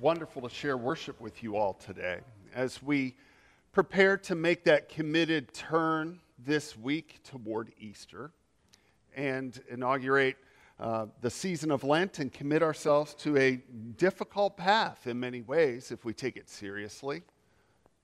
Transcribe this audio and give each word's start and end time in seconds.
wonderful 0.00 0.42
to 0.42 0.50
share 0.50 0.76
worship 0.76 1.20
with 1.20 1.42
you 1.42 1.56
all 1.56 1.72
today. 1.72 2.20
As 2.54 2.82
we 2.82 3.14
prepare 3.72 4.18
to 4.18 4.34
make 4.34 4.64
that 4.64 4.88
committed 4.90 5.52
turn 5.54 6.20
this 6.38 6.76
week 6.76 7.20
toward 7.24 7.72
Easter 7.80 8.30
and 9.14 9.58
inaugurate 9.70 10.36
uh, 10.78 11.06
the 11.22 11.30
season 11.30 11.70
of 11.70 11.82
Lent 11.82 12.18
and 12.18 12.30
commit 12.30 12.62
ourselves 12.62 13.14
to 13.14 13.38
a 13.38 13.56
difficult 13.96 14.58
path 14.58 15.06
in 15.06 15.18
many 15.18 15.40
ways 15.40 15.90
if 15.90 16.04
we 16.04 16.12
take 16.12 16.36
it 16.36 16.50
seriously, 16.50 17.22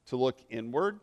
to 0.07 0.17
look 0.17 0.39
inward 0.49 0.99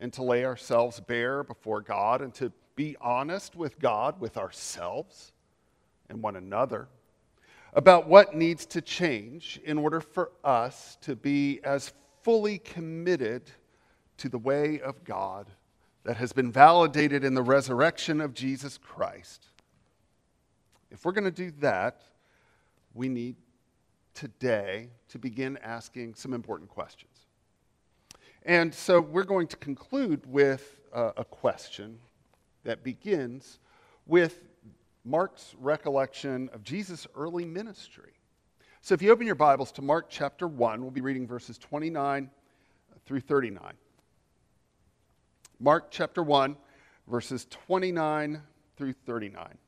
and 0.00 0.12
to 0.14 0.24
lay 0.24 0.44
ourselves 0.44 0.98
bare 0.98 1.44
before 1.44 1.80
God 1.80 2.20
and 2.20 2.34
to 2.34 2.50
be 2.74 2.96
honest 3.00 3.54
with 3.54 3.78
God, 3.78 4.20
with 4.20 4.36
ourselves 4.36 5.32
and 6.08 6.20
one 6.20 6.34
another 6.34 6.88
about 7.72 8.08
what 8.08 8.34
needs 8.34 8.66
to 8.66 8.80
change 8.80 9.60
in 9.64 9.78
order 9.78 10.00
for 10.00 10.32
us 10.42 10.96
to 11.02 11.14
be 11.14 11.60
as 11.62 11.92
fully 12.22 12.58
committed 12.58 13.50
to 14.18 14.28
the 14.28 14.38
way 14.38 14.80
of 14.80 15.04
God 15.04 15.50
that 16.04 16.16
has 16.16 16.32
been 16.32 16.50
validated 16.50 17.24
in 17.24 17.34
the 17.34 17.42
resurrection 17.42 18.20
of 18.20 18.34
Jesus 18.34 18.78
Christ. 18.78 19.46
If 20.90 21.04
we're 21.04 21.12
going 21.12 21.24
to 21.24 21.30
do 21.30 21.52
that, 21.60 22.02
we 22.94 23.08
need 23.08 23.36
today 24.14 24.88
to 25.08 25.18
begin 25.18 25.58
asking 25.62 26.14
some 26.14 26.34
important 26.34 26.68
questions. 26.68 27.26
And 28.44 28.74
so 28.74 29.00
we're 29.00 29.24
going 29.24 29.46
to 29.48 29.56
conclude 29.56 30.26
with 30.26 30.80
uh, 30.92 31.12
a 31.16 31.24
question 31.24 31.98
that 32.64 32.82
begins 32.82 33.58
with 34.06 34.49
Mark's 35.04 35.54
recollection 35.58 36.50
of 36.52 36.62
Jesus' 36.62 37.06
early 37.16 37.44
ministry. 37.44 38.12
So 38.82 38.94
if 38.94 39.02
you 39.02 39.10
open 39.10 39.26
your 39.26 39.34
Bibles 39.34 39.72
to 39.72 39.82
Mark 39.82 40.06
chapter 40.10 40.46
1, 40.46 40.82
we'll 40.82 40.90
be 40.90 41.00
reading 41.00 41.26
verses 41.26 41.56
29 41.58 42.30
through 43.06 43.20
39. 43.20 43.72
Mark 45.58 45.90
chapter 45.90 46.22
1, 46.22 46.56
verses 47.06 47.46
29 47.50 48.42
through 48.76 48.92
39. 48.92 49.58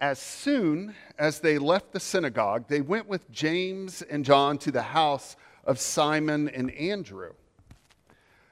As 0.00 0.20
soon 0.20 0.94
as 1.18 1.40
they 1.40 1.58
left 1.58 1.92
the 1.92 2.00
synagogue, 2.00 2.66
they 2.68 2.80
went 2.80 3.08
with 3.08 3.30
James 3.32 4.02
and 4.02 4.24
John 4.24 4.58
to 4.58 4.70
the 4.70 4.82
house 4.82 5.36
of 5.64 5.80
Simon 5.80 6.48
and 6.48 6.70
Andrew. 6.72 7.32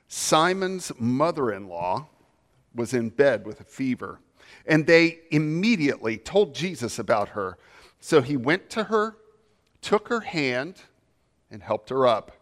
Simon's 0.09 0.93
mother 0.99 1.53
in 1.53 1.69
law 1.69 2.09
was 2.75 2.95
in 2.95 3.11
bed 3.11 3.47
with 3.47 3.61
a 3.61 3.65
fever 3.65 4.19
and 4.67 4.87
they 4.87 5.21
immediately 5.31 6.19
told 6.19 6.55
Jesus 6.55 6.99
about 6.99 7.31
her. 7.31 7.57
So 8.01 8.21
he 8.21 8.37
went 8.37 8.69
to 8.71 8.85
her, 8.85 9.17
took 9.81 10.09
her 10.09 10.21
hand, 10.21 10.83
and 11.51 11.63
helped 11.63 11.91
her 11.91 12.07
up. 12.07 12.33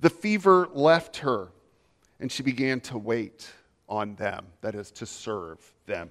The 0.00 0.10
fever 0.10 0.68
left 0.72 1.18
her, 1.18 1.48
and 2.18 2.30
she 2.30 2.42
began 2.42 2.80
to 2.82 2.98
wait 2.98 3.50
on 3.88 4.14
them, 4.14 4.46
that 4.60 4.74
is, 4.74 4.90
to 4.92 5.06
serve 5.06 5.58
them. 5.86 6.10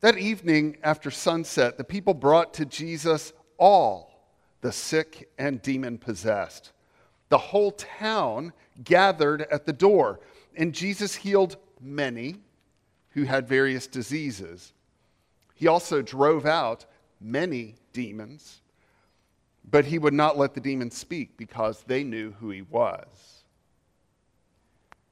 That 0.00 0.18
evening 0.18 0.78
after 0.82 1.10
sunset, 1.10 1.76
the 1.76 1.84
people 1.84 2.14
brought 2.14 2.54
to 2.54 2.64
Jesus 2.64 3.32
all 3.58 4.28
the 4.60 4.72
sick 4.72 5.28
and 5.38 5.60
demon 5.60 5.98
possessed. 5.98 6.72
The 7.28 7.38
whole 7.38 7.72
town 7.72 8.52
gathered 8.82 9.42
at 9.42 9.66
the 9.66 9.72
door, 9.72 10.20
and 10.56 10.72
Jesus 10.72 11.14
healed 11.14 11.56
many 11.80 12.36
who 13.14 13.24
had 13.24 13.48
various 13.48 13.86
diseases. 13.86 14.72
He 15.54 15.68
also 15.68 16.02
drove 16.02 16.44
out 16.44 16.84
many 17.20 17.76
demons, 17.92 18.60
but 19.70 19.84
he 19.84 19.98
would 19.98 20.12
not 20.12 20.36
let 20.36 20.54
the 20.54 20.60
demons 20.60 20.96
speak 20.96 21.36
because 21.36 21.84
they 21.86 22.02
knew 22.02 22.32
who 22.32 22.50
he 22.50 22.62
was. 22.62 23.06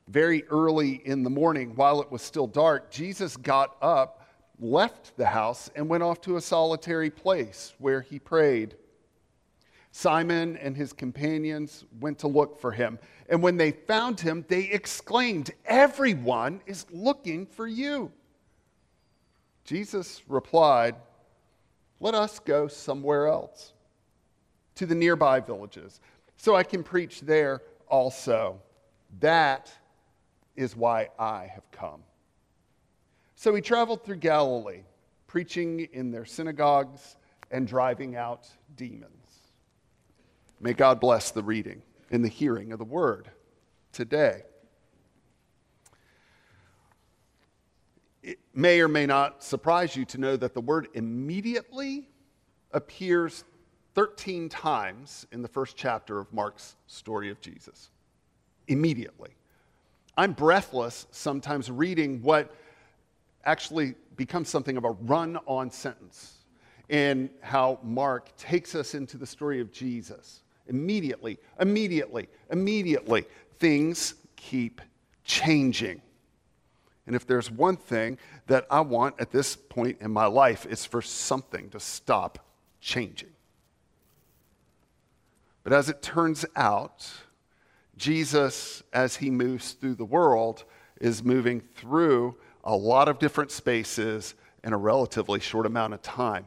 Very 0.08 0.44
early 0.48 1.00
in 1.04 1.22
the 1.22 1.30
morning, 1.30 1.74
while 1.76 2.02
it 2.02 2.10
was 2.10 2.22
still 2.22 2.48
dark, 2.48 2.90
Jesus 2.90 3.36
got 3.36 3.76
up, 3.80 4.26
left 4.58 5.16
the 5.16 5.26
house, 5.26 5.70
and 5.76 5.88
went 5.88 6.02
off 6.02 6.20
to 6.22 6.36
a 6.36 6.40
solitary 6.40 7.08
place 7.08 7.72
where 7.78 8.00
he 8.00 8.18
prayed. 8.18 8.74
Simon 9.92 10.56
and 10.56 10.74
his 10.74 10.94
companions 10.94 11.84
went 12.00 12.18
to 12.20 12.26
look 12.26 12.58
for 12.58 12.72
him. 12.72 12.98
And 13.28 13.42
when 13.42 13.58
they 13.58 13.72
found 13.72 14.18
him, 14.18 14.44
they 14.48 14.62
exclaimed, 14.62 15.50
Everyone 15.66 16.62
is 16.66 16.86
looking 16.90 17.44
for 17.44 17.66
you. 17.66 18.10
Jesus 19.64 20.22
replied, 20.26 20.96
Let 22.00 22.14
us 22.14 22.38
go 22.38 22.68
somewhere 22.68 23.28
else, 23.28 23.74
to 24.76 24.86
the 24.86 24.94
nearby 24.94 25.40
villages, 25.40 26.00
so 26.38 26.56
I 26.56 26.62
can 26.62 26.82
preach 26.82 27.20
there 27.20 27.60
also. 27.86 28.60
That 29.20 29.70
is 30.56 30.74
why 30.74 31.10
I 31.18 31.50
have 31.52 31.70
come. 31.70 32.02
So 33.36 33.54
he 33.54 33.60
traveled 33.60 34.04
through 34.04 34.16
Galilee, 34.16 34.84
preaching 35.26 35.80
in 35.92 36.10
their 36.10 36.24
synagogues 36.24 37.16
and 37.50 37.66
driving 37.66 38.16
out 38.16 38.48
demons. 38.74 39.21
May 40.62 40.74
God 40.74 41.00
bless 41.00 41.32
the 41.32 41.42
reading 41.42 41.82
and 42.12 42.24
the 42.24 42.28
hearing 42.28 42.72
of 42.72 42.78
the 42.78 42.84
word 42.84 43.28
today. 43.92 44.42
It 48.22 48.38
may 48.54 48.80
or 48.80 48.86
may 48.86 49.04
not 49.04 49.42
surprise 49.42 49.96
you 49.96 50.04
to 50.04 50.18
know 50.18 50.36
that 50.36 50.54
the 50.54 50.60
word 50.60 50.86
immediately 50.94 52.08
appears 52.70 53.42
13 53.96 54.48
times 54.48 55.26
in 55.32 55.42
the 55.42 55.48
first 55.48 55.76
chapter 55.76 56.20
of 56.20 56.32
Mark's 56.32 56.76
story 56.86 57.28
of 57.28 57.40
Jesus. 57.40 57.90
Immediately. 58.68 59.30
I'm 60.16 60.32
breathless 60.32 61.08
sometimes 61.10 61.72
reading 61.72 62.22
what 62.22 62.54
actually 63.44 63.96
becomes 64.14 64.48
something 64.48 64.76
of 64.76 64.84
a 64.84 64.92
run 64.92 65.38
on 65.46 65.72
sentence 65.72 66.34
in 66.88 67.30
how 67.40 67.80
Mark 67.82 68.36
takes 68.36 68.76
us 68.76 68.94
into 68.94 69.16
the 69.16 69.26
story 69.26 69.60
of 69.60 69.72
Jesus. 69.72 70.42
Immediately, 70.72 71.38
immediately, 71.60 72.28
immediately, 72.50 73.26
things 73.58 74.14
keep 74.34 74.80
changing. 75.22 76.02
And 77.06 77.14
if 77.14 77.26
there's 77.26 77.50
one 77.50 77.76
thing 77.76 78.18
that 78.46 78.66
I 78.70 78.80
want 78.80 79.16
at 79.20 79.30
this 79.30 79.54
point 79.54 79.98
in 80.00 80.10
my 80.10 80.26
life, 80.26 80.66
it's 80.68 80.84
for 80.84 81.02
something 81.02 81.68
to 81.70 81.78
stop 81.78 82.38
changing. 82.80 83.30
But 85.62 85.72
as 85.72 85.88
it 85.88 86.02
turns 86.02 86.44
out, 86.56 87.08
Jesus, 87.96 88.82
as 88.92 89.16
he 89.16 89.30
moves 89.30 89.72
through 89.72 89.96
the 89.96 90.04
world, 90.04 90.64
is 91.00 91.22
moving 91.22 91.60
through 91.60 92.36
a 92.64 92.74
lot 92.74 93.08
of 93.08 93.18
different 93.18 93.50
spaces 93.50 94.34
in 94.64 94.72
a 94.72 94.78
relatively 94.78 95.40
short 95.40 95.66
amount 95.66 95.94
of 95.94 96.02
time. 96.02 96.46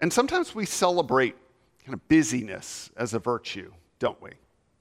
And 0.00 0.12
sometimes 0.12 0.54
we 0.54 0.66
celebrate 0.66 1.36
kind 1.84 1.94
of 1.94 2.08
busyness 2.08 2.90
as 2.96 3.14
a 3.14 3.18
virtue, 3.18 3.72
don't 3.98 4.20
we? 4.22 4.30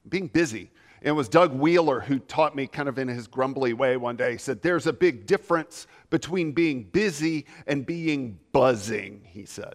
Being 0.08 0.28
busy. 0.28 0.72
It 1.02 1.12
was 1.12 1.28
Doug 1.28 1.54
Wheeler 1.54 2.00
who 2.00 2.20
taught 2.20 2.56
me, 2.56 2.68
kind 2.68 2.88
of 2.88 3.00
in 3.00 3.08
his 3.08 3.26
grumbly 3.28 3.74
way 3.74 3.98
one 3.98 4.16
day. 4.16 4.34
He 4.34 4.38
said, 4.38 4.62
There's 4.62 4.86
a 4.86 4.94
big 4.94 5.26
difference 5.26 5.88
between 6.12 6.52
being 6.52 6.84
busy 6.84 7.46
and 7.66 7.86
being 7.86 8.38
buzzing, 8.52 9.22
he 9.26 9.46
said. 9.46 9.74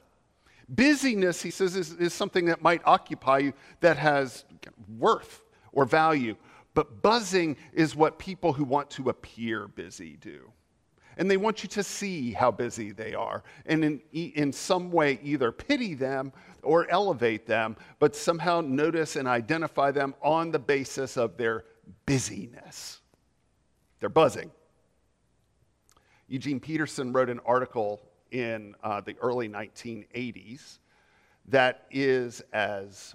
Busyness, 0.68 1.42
he 1.42 1.50
says, 1.50 1.76
is, 1.76 1.92
is 1.94 2.12
something 2.12 2.46
that 2.46 2.62
might 2.62 2.82
occupy 2.84 3.38
you 3.38 3.52
that 3.80 3.96
has 3.96 4.44
worth 4.98 5.44
or 5.72 5.84
value. 5.84 6.36
But 6.74 7.02
buzzing 7.02 7.56
is 7.72 7.96
what 7.96 8.18
people 8.18 8.52
who 8.52 8.64
want 8.64 8.90
to 8.90 9.08
appear 9.08 9.68
busy 9.68 10.16
do 10.20 10.52
and 11.16 11.30
they 11.30 11.36
want 11.36 11.62
you 11.62 11.68
to 11.70 11.82
see 11.82 12.32
how 12.32 12.50
busy 12.50 12.92
they 12.92 13.14
are 13.14 13.42
and 13.64 13.84
in, 13.84 14.00
in 14.12 14.52
some 14.52 14.90
way 14.90 15.18
either 15.22 15.50
pity 15.50 15.94
them 15.94 16.32
or 16.62 16.90
elevate 16.90 17.46
them, 17.46 17.76
but 17.98 18.14
somehow 18.14 18.60
notice 18.60 19.16
and 19.16 19.26
identify 19.26 19.90
them 19.90 20.14
on 20.22 20.50
the 20.50 20.58
basis 20.58 21.16
of 21.16 21.36
their 21.36 21.64
busyness. 22.04 23.00
They're 24.00 24.08
buzzing. 24.08 24.50
Eugene 26.28 26.60
Peterson 26.60 27.12
wrote 27.12 27.30
an 27.30 27.40
article 27.46 28.02
in 28.32 28.74
uh, 28.82 29.00
the 29.00 29.16
early 29.20 29.48
1980s 29.48 30.78
that 31.48 31.86
is 31.90 32.42
as 32.52 33.14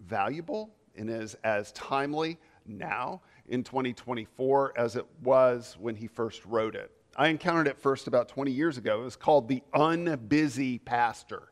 valuable 0.00 0.70
and 0.96 1.10
is 1.10 1.34
as 1.42 1.72
timely 1.72 2.38
now 2.64 3.20
in 3.48 3.64
2024 3.64 4.72
as 4.76 4.96
it 4.96 5.04
was 5.22 5.76
when 5.78 5.96
he 5.96 6.06
first 6.06 6.44
wrote 6.46 6.74
it. 6.74 6.95
I 7.18 7.28
encountered 7.28 7.66
it 7.66 7.78
first 7.78 8.06
about 8.06 8.28
20 8.28 8.50
years 8.50 8.76
ago. 8.76 9.00
It 9.00 9.04
was 9.04 9.16
called 9.16 9.48
The 9.48 9.62
Unbusy 9.74 10.84
Pastor. 10.84 11.48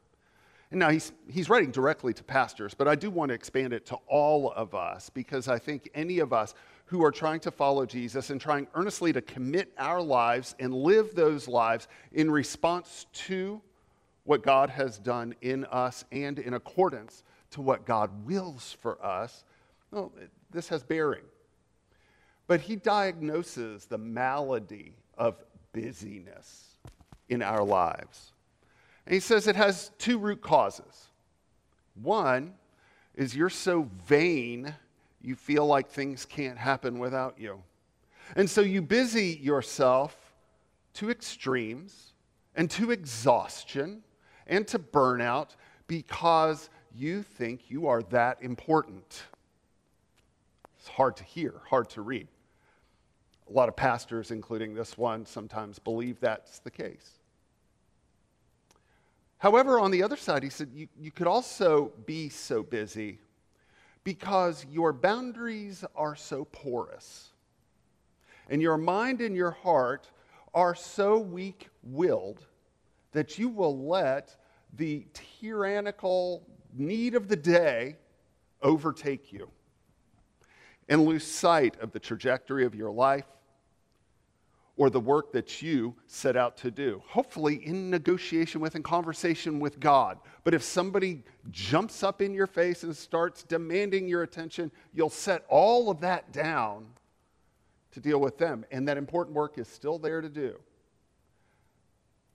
And 0.70 0.78
now 0.78 0.90
he's, 0.90 1.12
he's 1.28 1.48
writing 1.48 1.70
directly 1.70 2.12
to 2.12 2.22
pastors, 2.22 2.74
but 2.74 2.86
I 2.86 2.94
do 2.94 3.10
want 3.10 3.30
to 3.30 3.34
expand 3.34 3.72
it 3.72 3.86
to 3.86 3.96
all 4.06 4.52
of 4.52 4.74
us 4.74 5.08
because 5.08 5.48
I 5.48 5.58
think 5.58 5.88
any 5.94 6.18
of 6.18 6.32
us 6.32 6.54
who 6.86 7.02
are 7.02 7.10
trying 7.10 7.40
to 7.40 7.50
follow 7.50 7.86
Jesus 7.86 8.28
and 8.28 8.40
trying 8.40 8.66
earnestly 8.74 9.12
to 9.12 9.22
commit 9.22 9.72
our 9.78 10.02
lives 10.02 10.54
and 10.58 10.74
live 10.74 11.14
those 11.14 11.48
lives 11.48 11.88
in 12.12 12.30
response 12.30 13.06
to 13.12 13.62
what 14.24 14.42
God 14.42 14.68
has 14.68 14.98
done 14.98 15.34
in 15.40 15.64
us 15.66 16.04
and 16.12 16.38
in 16.38 16.54
accordance 16.54 17.22
to 17.52 17.62
what 17.62 17.86
God 17.86 18.26
wills 18.26 18.76
for 18.80 19.02
us, 19.04 19.44
well, 19.90 20.12
this 20.50 20.68
has 20.68 20.82
bearing. 20.82 21.24
But 22.46 22.60
he 22.60 22.76
diagnoses 22.76 23.86
the 23.86 23.98
malady 23.98 24.96
of 25.16 25.36
busyness 25.74 26.78
in 27.28 27.42
our 27.42 27.62
lives. 27.62 28.32
And 29.06 29.12
he 29.12 29.20
says 29.20 29.46
it 29.46 29.56
has 29.56 29.90
two 29.98 30.18
root 30.18 30.40
causes. 30.40 31.08
One 31.94 32.54
is 33.14 33.36
you're 33.36 33.50
so 33.50 33.88
vain, 34.06 34.74
you 35.20 35.34
feel 35.34 35.66
like 35.66 35.88
things 35.88 36.24
can't 36.24 36.56
happen 36.56 36.98
without 36.98 37.38
you. 37.38 37.62
And 38.36 38.48
so 38.48 38.62
you 38.62 38.80
busy 38.80 39.38
yourself 39.42 40.16
to 40.94 41.10
extremes 41.10 42.14
and 42.54 42.70
to 42.70 42.90
exhaustion 42.90 44.02
and 44.46 44.66
to 44.68 44.78
burnout 44.78 45.56
because 45.86 46.70
you 46.94 47.22
think 47.22 47.70
you 47.70 47.86
are 47.88 48.02
that 48.04 48.42
important. 48.42 49.24
It's 50.78 50.88
hard 50.88 51.16
to 51.16 51.24
hear, 51.24 51.54
hard 51.68 51.90
to 51.90 52.02
read. 52.02 52.28
A 53.54 53.56
lot 53.56 53.68
of 53.68 53.76
pastors, 53.76 54.32
including 54.32 54.74
this 54.74 54.98
one, 54.98 55.24
sometimes 55.24 55.78
believe 55.78 56.18
that's 56.18 56.58
the 56.58 56.72
case. 56.72 57.20
However, 59.38 59.78
on 59.78 59.92
the 59.92 60.02
other 60.02 60.16
side, 60.16 60.42
he 60.42 60.50
said 60.50 60.70
you, 60.74 60.88
you 61.00 61.12
could 61.12 61.28
also 61.28 61.92
be 62.04 62.28
so 62.30 62.64
busy 62.64 63.20
because 64.02 64.66
your 64.68 64.92
boundaries 64.92 65.84
are 65.94 66.16
so 66.16 66.46
porous 66.46 67.28
and 68.50 68.60
your 68.60 68.76
mind 68.76 69.20
and 69.20 69.36
your 69.36 69.52
heart 69.52 70.10
are 70.52 70.74
so 70.74 71.18
weak 71.18 71.68
willed 71.84 72.44
that 73.12 73.38
you 73.38 73.48
will 73.48 73.86
let 73.86 74.34
the 74.76 75.06
tyrannical 75.12 76.44
need 76.76 77.14
of 77.14 77.28
the 77.28 77.36
day 77.36 77.94
overtake 78.62 79.32
you 79.32 79.48
and 80.88 81.04
lose 81.04 81.24
sight 81.24 81.80
of 81.80 81.92
the 81.92 82.00
trajectory 82.00 82.64
of 82.64 82.74
your 82.74 82.90
life 82.90 83.26
or 84.76 84.90
the 84.90 85.00
work 85.00 85.32
that 85.32 85.62
you 85.62 85.94
set 86.06 86.36
out 86.36 86.56
to 86.56 86.70
do. 86.70 87.00
Hopefully, 87.06 87.64
in 87.64 87.90
negotiation 87.90 88.60
with 88.60 88.74
and 88.74 88.82
conversation 88.82 89.60
with 89.60 89.78
God. 89.78 90.18
But 90.42 90.52
if 90.52 90.62
somebody 90.62 91.22
jumps 91.50 92.02
up 92.02 92.20
in 92.20 92.34
your 92.34 92.48
face 92.48 92.82
and 92.82 92.96
starts 92.96 93.44
demanding 93.44 94.08
your 94.08 94.22
attention, 94.22 94.72
you'll 94.92 95.10
set 95.10 95.44
all 95.48 95.90
of 95.90 96.00
that 96.00 96.32
down 96.32 96.86
to 97.92 98.00
deal 98.00 98.20
with 98.20 98.36
them. 98.36 98.64
And 98.72 98.88
that 98.88 98.96
important 98.96 99.36
work 99.36 99.58
is 99.58 99.68
still 99.68 99.98
there 99.98 100.20
to 100.20 100.28
do. 100.28 100.58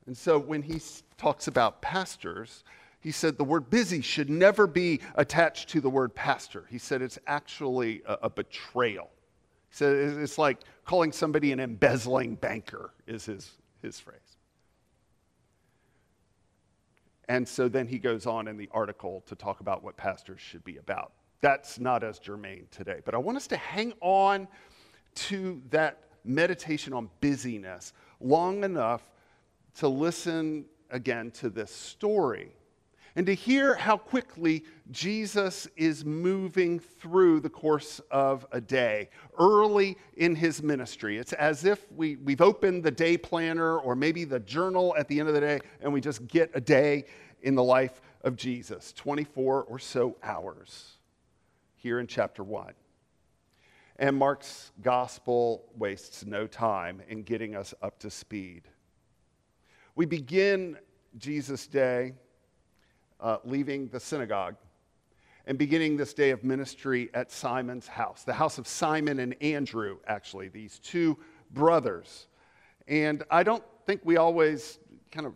And 0.05 0.17
so 0.17 0.39
when 0.39 0.61
he 0.61 0.81
talks 1.17 1.47
about 1.47 1.81
pastors, 1.81 2.63
he 3.01 3.11
said 3.11 3.37
the 3.37 3.43
word 3.43 3.69
busy 3.69 4.01
should 4.01 4.29
never 4.29 4.65
be 4.65 5.01
attached 5.15 5.69
to 5.69 5.81
the 5.81 5.89
word 5.89 6.15
pastor. 6.15 6.65
He 6.69 6.77
said 6.77 7.01
it's 7.01 7.19
actually 7.27 8.01
a, 8.05 8.13
a 8.23 8.29
betrayal. 8.29 9.09
Said 9.71 9.95
it's 9.95 10.37
like 10.37 10.59
calling 10.85 11.11
somebody 11.11 11.51
an 11.51 11.59
embezzling 11.59 12.35
banker, 12.35 12.91
is 13.05 13.25
his, 13.25 13.51
his 13.81 13.99
phrase. 13.99 14.37
And 17.27 17.47
so 17.47 17.69
then 17.69 17.87
he 17.87 17.99
goes 17.99 18.25
on 18.25 18.47
in 18.47 18.57
the 18.57 18.67
article 18.71 19.23
to 19.27 19.35
talk 19.35 19.59
about 19.59 19.83
what 19.83 19.95
pastors 19.95 20.41
should 20.41 20.63
be 20.63 20.77
about. 20.77 21.11
That's 21.41 21.79
not 21.79 22.03
as 22.03 22.17
germane 22.17 22.67
today. 22.71 23.01
But 23.05 23.13
I 23.13 23.19
want 23.19 23.37
us 23.37 23.47
to 23.47 23.57
hang 23.57 23.93
on 24.01 24.47
to 25.15 25.61
that 25.69 25.99
meditation 26.25 26.91
on 26.91 27.09
busyness 27.21 27.93
long 28.19 28.63
enough 28.63 29.03
to 29.75 29.87
listen 29.87 30.65
again 30.89 31.31
to 31.31 31.49
this 31.49 31.73
story 31.73 32.51
and 33.15 33.25
to 33.25 33.33
hear 33.33 33.75
how 33.75 33.97
quickly 33.97 34.63
Jesus 34.91 35.67
is 35.75 36.05
moving 36.05 36.79
through 36.79 37.39
the 37.39 37.49
course 37.49 37.99
of 38.11 38.45
a 38.51 38.61
day 38.61 39.09
early 39.37 39.97
in 40.17 40.35
his 40.35 40.61
ministry. 40.61 41.17
It's 41.17 41.33
as 41.33 41.65
if 41.65 41.91
we, 41.91 42.15
we've 42.17 42.41
opened 42.41 42.83
the 42.83 42.91
day 42.91 43.17
planner 43.17 43.77
or 43.79 43.95
maybe 43.95 44.23
the 44.23 44.39
journal 44.39 44.95
at 44.97 45.07
the 45.07 45.19
end 45.19 45.29
of 45.29 45.35
the 45.35 45.41
day 45.41 45.59
and 45.81 45.91
we 45.91 46.01
just 46.01 46.27
get 46.27 46.51
a 46.53 46.61
day 46.61 47.05
in 47.41 47.55
the 47.55 47.63
life 47.63 48.01
of 48.23 48.35
Jesus 48.35 48.93
24 48.93 49.63
or 49.63 49.79
so 49.79 50.17
hours 50.23 50.97
here 51.75 51.99
in 51.99 52.07
chapter 52.07 52.43
1. 52.43 52.73
And 53.97 54.15
Mark's 54.15 54.71
gospel 54.81 55.65
wastes 55.75 56.25
no 56.25 56.47
time 56.47 57.01
in 57.09 57.23
getting 57.23 57.55
us 57.55 57.73
up 57.81 57.99
to 57.99 58.09
speed. 58.09 58.63
We 59.95 60.05
begin 60.05 60.77
Jesus' 61.17 61.67
day 61.67 62.13
uh, 63.19 63.37
leaving 63.43 63.87
the 63.89 63.99
synagogue 63.99 64.55
and 65.45 65.57
beginning 65.57 65.97
this 65.97 66.13
day 66.13 66.29
of 66.29 66.43
ministry 66.43 67.09
at 67.13 67.31
Simon's 67.31 67.87
house, 67.87 68.23
the 68.23 68.33
house 68.33 68.57
of 68.57 68.67
Simon 68.67 69.19
and 69.19 69.35
Andrew, 69.41 69.97
actually, 70.07 70.47
these 70.47 70.79
two 70.79 71.17
brothers. 71.51 72.27
And 72.87 73.23
I 73.31 73.43
don't 73.43 73.63
think 73.85 74.01
we 74.03 74.17
always 74.17 74.79
kind 75.11 75.25
of 75.25 75.33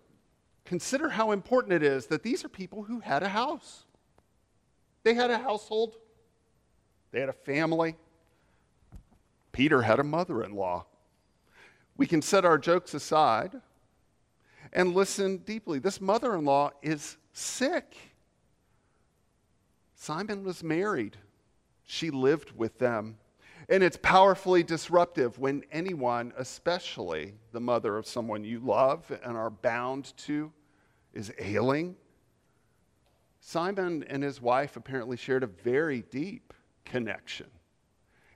consider 0.65 1.09
how 1.09 1.31
important 1.31 1.73
it 1.73 1.83
is 1.83 2.07
that 2.07 2.23
these 2.23 2.45
are 2.45 2.49
people 2.49 2.83
who 2.83 2.99
had 2.99 3.23
a 3.23 3.29
house. 3.29 3.85
They 5.03 5.13
had 5.13 5.31
a 5.31 5.37
household, 5.37 5.95
they 7.11 7.19
had 7.19 7.29
a 7.29 7.33
family. 7.33 7.95
Peter 9.51 9.83
had 9.83 9.99
a 9.99 10.03
mother 10.03 10.43
in 10.43 10.55
law. 10.55 10.85
We 11.95 12.07
can 12.07 12.21
set 12.21 12.43
our 12.43 12.57
jokes 12.57 12.93
aside 12.95 13.61
and 14.71 14.95
listen 14.95 15.37
deeply. 15.37 15.77
This 15.77 16.01
mother 16.01 16.35
in 16.35 16.43
law 16.43 16.71
is 16.81 17.17
sick. 17.33 17.95
Simon 19.95 20.43
was 20.43 20.63
married, 20.63 21.17
she 21.83 22.09
lived 22.09 22.51
with 22.51 22.79
them. 22.79 23.17
And 23.69 23.81
it's 23.81 23.97
powerfully 24.01 24.61
disruptive 24.61 25.39
when 25.39 25.63
anyone, 25.71 26.33
especially 26.37 27.35
the 27.53 27.61
mother 27.61 27.97
of 27.97 28.05
someone 28.05 28.43
you 28.43 28.59
love 28.59 29.09
and 29.23 29.37
are 29.37 29.49
bound 29.49 30.13
to, 30.17 30.51
is 31.13 31.31
ailing. 31.39 31.95
Simon 33.39 34.03
and 34.09 34.21
his 34.21 34.41
wife 34.41 34.75
apparently 34.75 35.15
shared 35.15 35.43
a 35.43 35.47
very 35.47 36.01
deep 36.11 36.53
connection. 36.83 37.47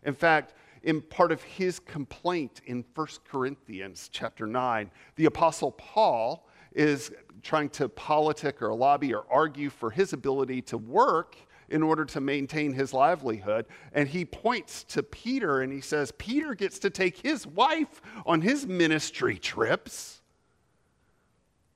In 0.03 0.13
fact, 0.13 0.53
in 0.83 1.01
part 1.01 1.33
of 1.33 1.41
his 1.43 1.79
complaint 1.79 2.61
in 2.65 2.85
1 2.95 3.07
Corinthians 3.29 4.09
chapter 4.11 4.47
9, 4.47 4.89
the 5.15 5.25
apostle 5.25 5.71
Paul 5.73 6.46
is 6.77 7.11
trying 7.41 7.69
to 7.69 7.89
politic 7.89 8.61
or 8.61 8.73
lobby 8.73 9.13
or 9.13 9.25
argue 9.29 9.69
for 9.69 9.89
his 9.89 10.13
ability 10.13 10.61
to 10.61 10.77
work 10.77 11.35
in 11.69 11.83
order 11.83 12.05
to 12.05 12.21
maintain 12.21 12.71
his 12.71 12.93
livelihood. 12.93 13.65
And 13.91 14.07
he 14.07 14.23
points 14.23 14.83
to 14.85 15.03
Peter 15.03 15.61
and 15.61 15.73
he 15.73 15.81
says, 15.81 16.13
Peter 16.17 16.53
gets 16.53 16.79
to 16.79 16.89
take 16.89 17.17
his 17.17 17.45
wife 17.45 18.01
on 18.25 18.41
his 18.41 18.65
ministry 18.65 19.37
trips. 19.37 20.21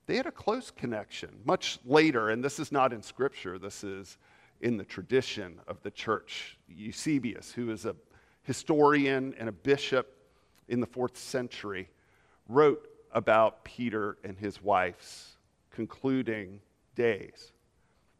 They 0.06 0.16
had 0.16 0.26
a 0.26 0.32
close 0.32 0.70
connection 0.70 1.30
much 1.44 1.78
later, 1.84 2.30
and 2.30 2.42
this 2.42 2.58
is 2.58 2.72
not 2.72 2.92
in 2.92 3.02
scripture, 3.02 3.58
this 3.58 3.84
is 3.84 4.18
in 4.60 4.76
the 4.76 4.84
tradition 4.84 5.60
of 5.66 5.82
the 5.82 5.90
church. 5.90 6.58
Eusebius, 6.68 7.52
who 7.52 7.70
is 7.70 7.86
a 7.86 7.96
historian 8.42 9.34
and 9.38 9.48
a 9.48 9.52
bishop 9.52 10.16
in 10.68 10.80
the 10.80 10.86
fourth 10.86 11.16
century, 11.16 11.88
wrote 12.48 12.88
about 13.12 13.64
Peter 13.64 14.16
and 14.24 14.36
his 14.38 14.62
wife's 14.62 15.36
concluding 15.70 16.60
days. 16.94 17.52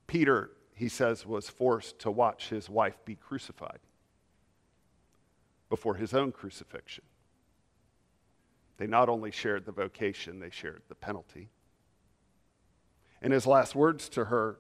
Peter, 0.06 0.50
he 0.74 0.88
says, 0.88 1.26
was 1.26 1.48
forced 1.48 1.98
to 2.00 2.10
watch 2.10 2.48
his 2.48 2.68
wife 2.68 2.96
be 3.04 3.14
crucified 3.14 3.78
before 5.70 5.94
his 5.94 6.12
own 6.12 6.32
crucifixion. 6.32 7.04
They 8.76 8.86
not 8.86 9.08
only 9.08 9.30
shared 9.30 9.64
the 9.64 9.72
vocation, 9.72 10.40
they 10.40 10.50
shared 10.50 10.82
the 10.88 10.94
penalty. 10.94 11.48
And 13.22 13.32
his 13.32 13.46
last 13.46 13.74
words 13.74 14.08
to 14.10 14.24
her, 14.26 14.58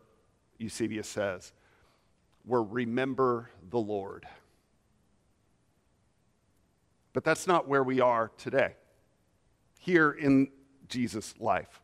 Eusebius 0.58 1.08
says, 1.08 1.52
were, 2.44 2.62
Remember 2.62 3.50
the 3.68 3.78
Lord. 3.78 4.26
But 7.12 7.24
that's 7.24 7.46
not 7.46 7.68
where 7.68 7.82
we 7.82 8.00
are 8.00 8.30
today, 8.38 8.74
here 9.82 10.12
in 10.12 10.48
Jesus' 10.88 11.34
life. 11.40 11.80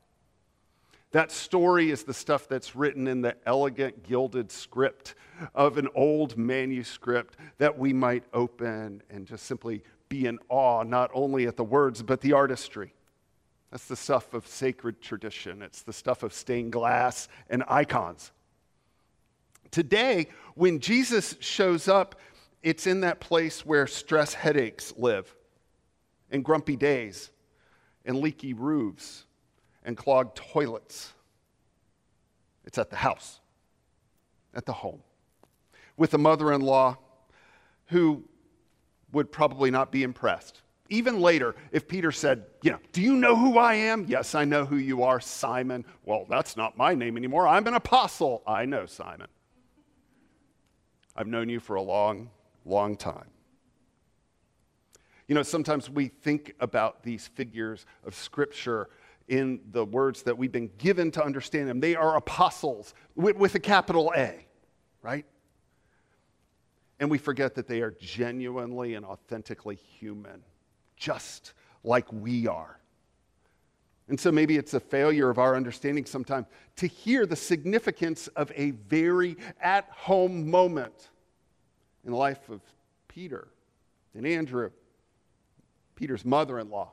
That 1.11 1.33
story 1.33 1.90
is 1.90 2.05
the 2.05 2.14
stuff 2.14 2.49
that's 2.49 2.76
written 2.76 3.09
in 3.09 3.23
the 3.23 3.35
elegant 3.47 4.05
gilded 4.05 4.52
script 4.52 5.14
of 5.55 5.78
an 5.78 5.88
old 5.95 6.37
manuscript 6.37 7.37
that 7.59 7.76
we 7.76 7.93
might 7.93 8.25
open 8.33 9.02
and 9.11 9.26
just 9.26 9.47
simply 9.47 9.83
be 10.09 10.26
in 10.26 10.38
awe, 10.49 10.85
not 10.85 11.11
only 11.12 11.47
at 11.47 11.57
the 11.57 11.64
words, 11.64 12.02
but 12.02 12.21
the 12.21 12.35
artistry. 12.35 12.93
That's 13.71 13.87
the 13.87 13.97
stuff 13.97 14.33
of 14.33 14.47
sacred 14.47 15.00
tradition, 15.00 15.62
it's 15.62 15.83
the 15.83 15.93
stuff 15.93 16.23
of 16.23 16.33
stained 16.33 16.73
glass 16.73 17.28
and 17.50 17.64
icons. 17.69 18.31
Today, 19.71 20.28
when 20.55 20.78
Jesus 20.78 21.37
shows 21.40 21.88
up, 21.88 22.14
it's 22.62 22.87
in 22.87 23.00
that 23.00 23.21
place 23.21 23.67
where 23.67 23.87
stress 23.87 24.35
headaches 24.35 24.95
live, 24.97 25.35
and 26.31 26.45
grumpy 26.45 26.76
days, 26.76 27.31
and 28.08 28.16
leaky 28.16 28.54
roofs, 28.54 29.26
and 29.84 29.96
clogged 29.96 30.34
toilets. 30.34 31.12
it's 32.64 32.78
at 32.78 32.90
the 32.90 32.96
house, 32.96 33.40
at 34.54 34.64
the 34.66 34.72
home, 34.72 35.02
with 35.96 36.14
a 36.14 36.18
mother 36.18 36.52
in 36.52 36.62
law 36.62 36.96
who 37.86 38.24
would 39.12 39.30
probably 39.30 39.70
not 39.70 39.92
be 39.92 40.02
impressed. 40.02 40.62
Even 40.88 41.20
later, 41.20 41.54
if 41.70 41.86
Peter 41.86 42.10
said, 42.10 42.46
You 42.62 42.72
know, 42.72 42.78
do 42.92 43.02
you 43.02 43.14
know 43.14 43.36
who 43.36 43.58
I 43.58 43.74
am? 43.74 44.06
Yes, 44.08 44.34
I 44.34 44.46
know 44.46 44.64
who 44.64 44.76
you 44.76 45.02
are, 45.02 45.20
Simon. 45.20 45.84
Well, 46.04 46.24
that's 46.30 46.56
not 46.56 46.78
my 46.78 46.94
name 46.94 47.18
anymore. 47.18 47.46
I'm 47.46 47.66
an 47.66 47.74
apostle. 47.74 48.42
I 48.46 48.64
know, 48.64 48.86
Simon. 48.86 49.28
I've 51.14 51.26
known 51.26 51.50
you 51.50 51.60
for 51.60 51.76
a 51.76 51.82
long, 51.82 52.30
long 52.64 52.96
time. 52.96 53.26
You 55.28 55.35
know, 55.35 55.42
sometimes 55.42 55.90
we 55.90 56.08
think 56.08 56.54
about 56.58 57.02
these 57.02 57.28
figures 57.28 57.85
of 58.04 58.14
Scripture 58.14 58.88
in 59.28 59.61
the 59.73 59.85
words 59.85 60.23
that 60.23 60.37
we've 60.37 60.50
been 60.50 60.70
given 60.78 61.11
to 61.12 61.23
understand 61.23 61.68
them. 61.68 61.80
They 61.80 61.94
are 61.94 62.16
apostles 62.16 62.94
with, 63.14 63.37
with 63.37 63.54
a 63.54 63.61
capital 63.61 64.11
A, 64.16 64.47
right? 65.02 65.26
And 66.99 67.11
we 67.11 67.18
forget 67.18 67.54
that 67.56 67.68
they 67.68 67.82
are 67.82 67.90
genuinely 68.00 68.94
and 68.94 69.04
authentically 69.04 69.76
human, 69.76 70.42
just 70.97 71.52
like 71.85 72.11
we 72.11 72.49
are. 72.49 72.80
And 74.08 74.18
so 74.18 74.32
maybe 74.32 74.56
it's 74.56 74.73
a 74.73 74.80
failure 74.80 75.28
of 75.28 75.38
our 75.38 75.54
understanding 75.54 76.06
sometimes 76.06 76.47
to 76.76 76.87
hear 76.87 77.26
the 77.26 77.37
significance 77.37 78.28
of 78.28 78.50
a 78.56 78.70
very 78.70 79.37
at 79.61 79.87
home 79.90 80.50
moment 80.50 81.11
in 82.06 82.12
the 82.12 82.16
life 82.16 82.49
of 82.49 82.62
Peter 83.06 83.49
and 84.14 84.26
Andrew, 84.26 84.70
Peter's 85.99 86.25
mother 86.25 86.61
in 86.61 86.71
law. 86.71 86.93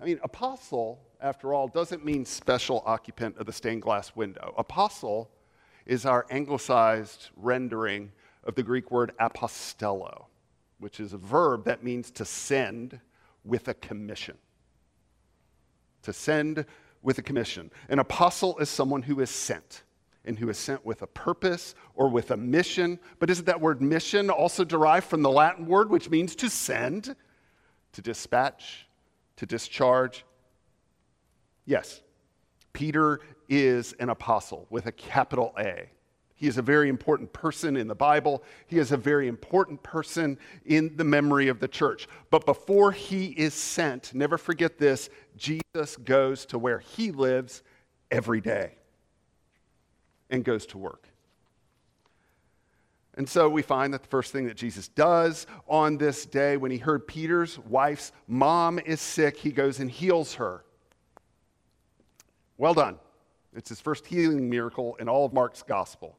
I 0.00 0.04
mean, 0.04 0.18
apostle, 0.24 1.00
after 1.20 1.54
all, 1.54 1.68
doesn't 1.68 2.04
mean 2.04 2.24
special 2.24 2.82
occupant 2.84 3.38
of 3.38 3.46
the 3.46 3.52
stained 3.52 3.82
glass 3.82 4.16
window. 4.16 4.52
Apostle 4.58 5.30
is 5.86 6.04
our 6.04 6.26
anglicized 6.28 7.30
rendering 7.36 8.10
of 8.42 8.56
the 8.56 8.64
Greek 8.64 8.90
word 8.90 9.12
apostello, 9.20 10.24
which 10.80 10.98
is 10.98 11.12
a 11.12 11.18
verb 11.18 11.66
that 11.66 11.84
means 11.84 12.10
to 12.10 12.24
send 12.24 12.98
with 13.44 13.68
a 13.68 13.74
commission. 13.74 14.36
To 16.02 16.12
send 16.12 16.66
with 17.00 17.18
a 17.18 17.22
commission. 17.22 17.70
An 17.88 18.00
apostle 18.00 18.58
is 18.58 18.68
someone 18.68 19.02
who 19.02 19.20
is 19.20 19.30
sent 19.30 19.84
and 20.24 20.36
who 20.36 20.48
is 20.48 20.58
sent 20.58 20.84
with 20.84 21.02
a 21.02 21.06
purpose 21.06 21.76
or 21.94 22.08
with 22.08 22.32
a 22.32 22.36
mission. 22.36 22.98
But 23.20 23.30
isn't 23.30 23.44
that 23.44 23.60
word 23.60 23.80
mission 23.80 24.30
also 24.30 24.64
derived 24.64 25.06
from 25.06 25.22
the 25.22 25.30
Latin 25.30 25.66
word, 25.66 25.90
which 25.90 26.10
means 26.10 26.34
to 26.36 26.50
send, 26.50 27.14
to 27.94 28.02
dispatch, 28.02 28.86
to 29.36 29.46
discharge? 29.46 30.24
Yes, 31.64 32.02
Peter 32.72 33.20
is 33.48 33.94
an 33.94 34.10
apostle 34.10 34.66
with 34.70 34.86
a 34.86 34.92
capital 34.92 35.54
A. 35.58 35.88
He 36.34 36.48
is 36.48 36.58
a 36.58 36.62
very 36.62 36.88
important 36.88 37.32
person 37.32 37.76
in 37.76 37.86
the 37.86 37.94
Bible. 37.94 38.42
He 38.66 38.78
is 38.78 38.92
a 38.92 38.96
very 38.96 39.28
important 39.28 39.82
person 39.82 40.38
in 40.66 40.96
the 40.96 41.04
memory 41.04 41.48
of 41.48 41.60
the 41.60 41.68
church. 41.68 42.08
But 42.30 42.44
before 42.44 42.92
he 42.92 43.26
is 43.26 43.54
sent, 43.54 44.12
never 44.12 44.36
forget 44.36 44.76
this 44.78 45.08
Jesus 45.36 45.96
goes 46.04 46.44
to 46.46 46.58
where 46.58 46.80
he 46.80 47.12
lives 47.12 47.62
every 48.10 48.40
day 48.40 48.72
and 50.28 50.44
goes 50.44 50.66
to 50.66 50.78
work. 50.78 51.08
And 53.16 53.28
so 53.28 53.48
we 53.48 53.62
find 53.62 53.94
that 53.94 54.02
the 54.02 54.08
first 54.08 54.32
thing 54.32 54.46
that 54.46 54.56
Jesus 54.56 54.88
does 54.88 55.46
on 55.68 55.96
this 55.96 56.26
day, 56.26 56.56
when 56.56 56.70
he 56.70 56.78
heard 56.78 57.06
Peter's 57.06 57.58
wife's 57.60 58.12
mom 58.26 58.78
is 58.80 59.00
sick, 59.00 59.36
he 59.36 59.50
goes 59.50 59.78
and 59.78 59.90
heals 59.90 60.34
her. 60.34 60.64
Well 62.58 62.74
done. 62.74 62.98
It's 63.54 63.68
his 63.68 63.80
first 63.80 64.06
healing 64.06 64.50
miracle 64.50 64.96
in 64.96 65.08
all 65.08 65.24
of 65.26 65.32
Mark's 65.32 65.62
gospel. 65.62 66.18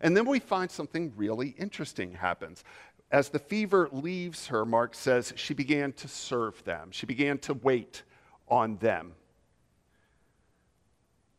And 0.00 0.16
then 0.16 0.26
we 0.26 0.40
find 0.40 0.70
something 0.70 1.12
really 1.16 1.54
interesting 1.58 2.12
happens. 2.12 2.64
As 3.10 3.28
the 3.28 3.38
fever 3.38 3.90
leaves 3.92 4.46
her, 4.46 4.64
Mark 4.64 4.94
says 4.94 5.34
she 5.36 5.52
began 5.52 5.92
to 5.92 6.08
serve 6.08 6.64
them, 6.64 6.90
she 6.90 7.06
began 7.06 7.38
to 7.38 7.54
wait 7.54 8.02
on 8.48 8.76
them. 8.78 9.12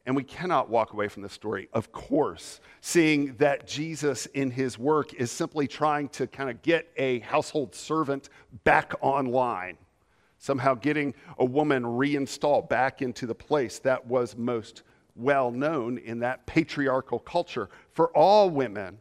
And 0.05 0.15
we 0.17 0.24
cannot 0.24 0.69
walk 0.69 0.91
away 0.91 1.07
from 1.07 1.24
this 1.24 1.31
story, 1.31 1.69
of 1.72 1.93
course, 1.93 2.60
seeing 2.81 3.36
that 3.38 3.65
Jesus 3.65 4.25
in 4.27 4.51
his 4.51 4.77
work 4.77 5.13
is 5.13 5.31
simply 5.31 5.65
trying 5.65 6.10
to 6.10 6.27
kind 6.27 6.50
of 6.50 6.62
get 6.62 6.89
a 6.98 7.19
household 7.19 7.74
servant 7.74 8.27
back 8.65 8.93
online, 9.00 9.77
somehow 10.39 10.74
getting 10.74 11.13
a 11.38 11.45
woman 11.45 11.86
reinstalled 11.86 12.67
back 12.67 13.01
into 13.01 13.25
the 13.25 13.36
place 13.36 13.79
that 13.79 14.05
was 14.05 14.36
most 14.36 14.83
well 15.15 15.51
known 15.51 15.98
in 15.98 16.19
that 16.19 16.45
patriarchal 16.45 17.19
culture 17.19 17.69
for 17.91 18.10
all 18.10 18.50
women. 18.50 18.98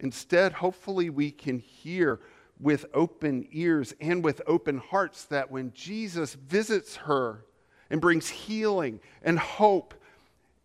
Instead, 0.00 0.52
hopefully, 0.52 1.10
we 1.10 1.30
can 1.30 1.60
hear 1.60 2.20
with 2.58 2.86
open 2.92 3.46
ears 3.52 3.94
and 4.00 4.24
with 4.24 4.42
open 4.46 4.78
hearts 4.78 5.24
that 5.26 5.50
when 5.50 5.72
Jesus 5.74 6.34
visits 6.34 6.96
her 6.96 7.44
and 7.90 8.00
brings 8.00 8.28
healing 8.28 9.00
and 9.22 9.38
hope 9.38 9.94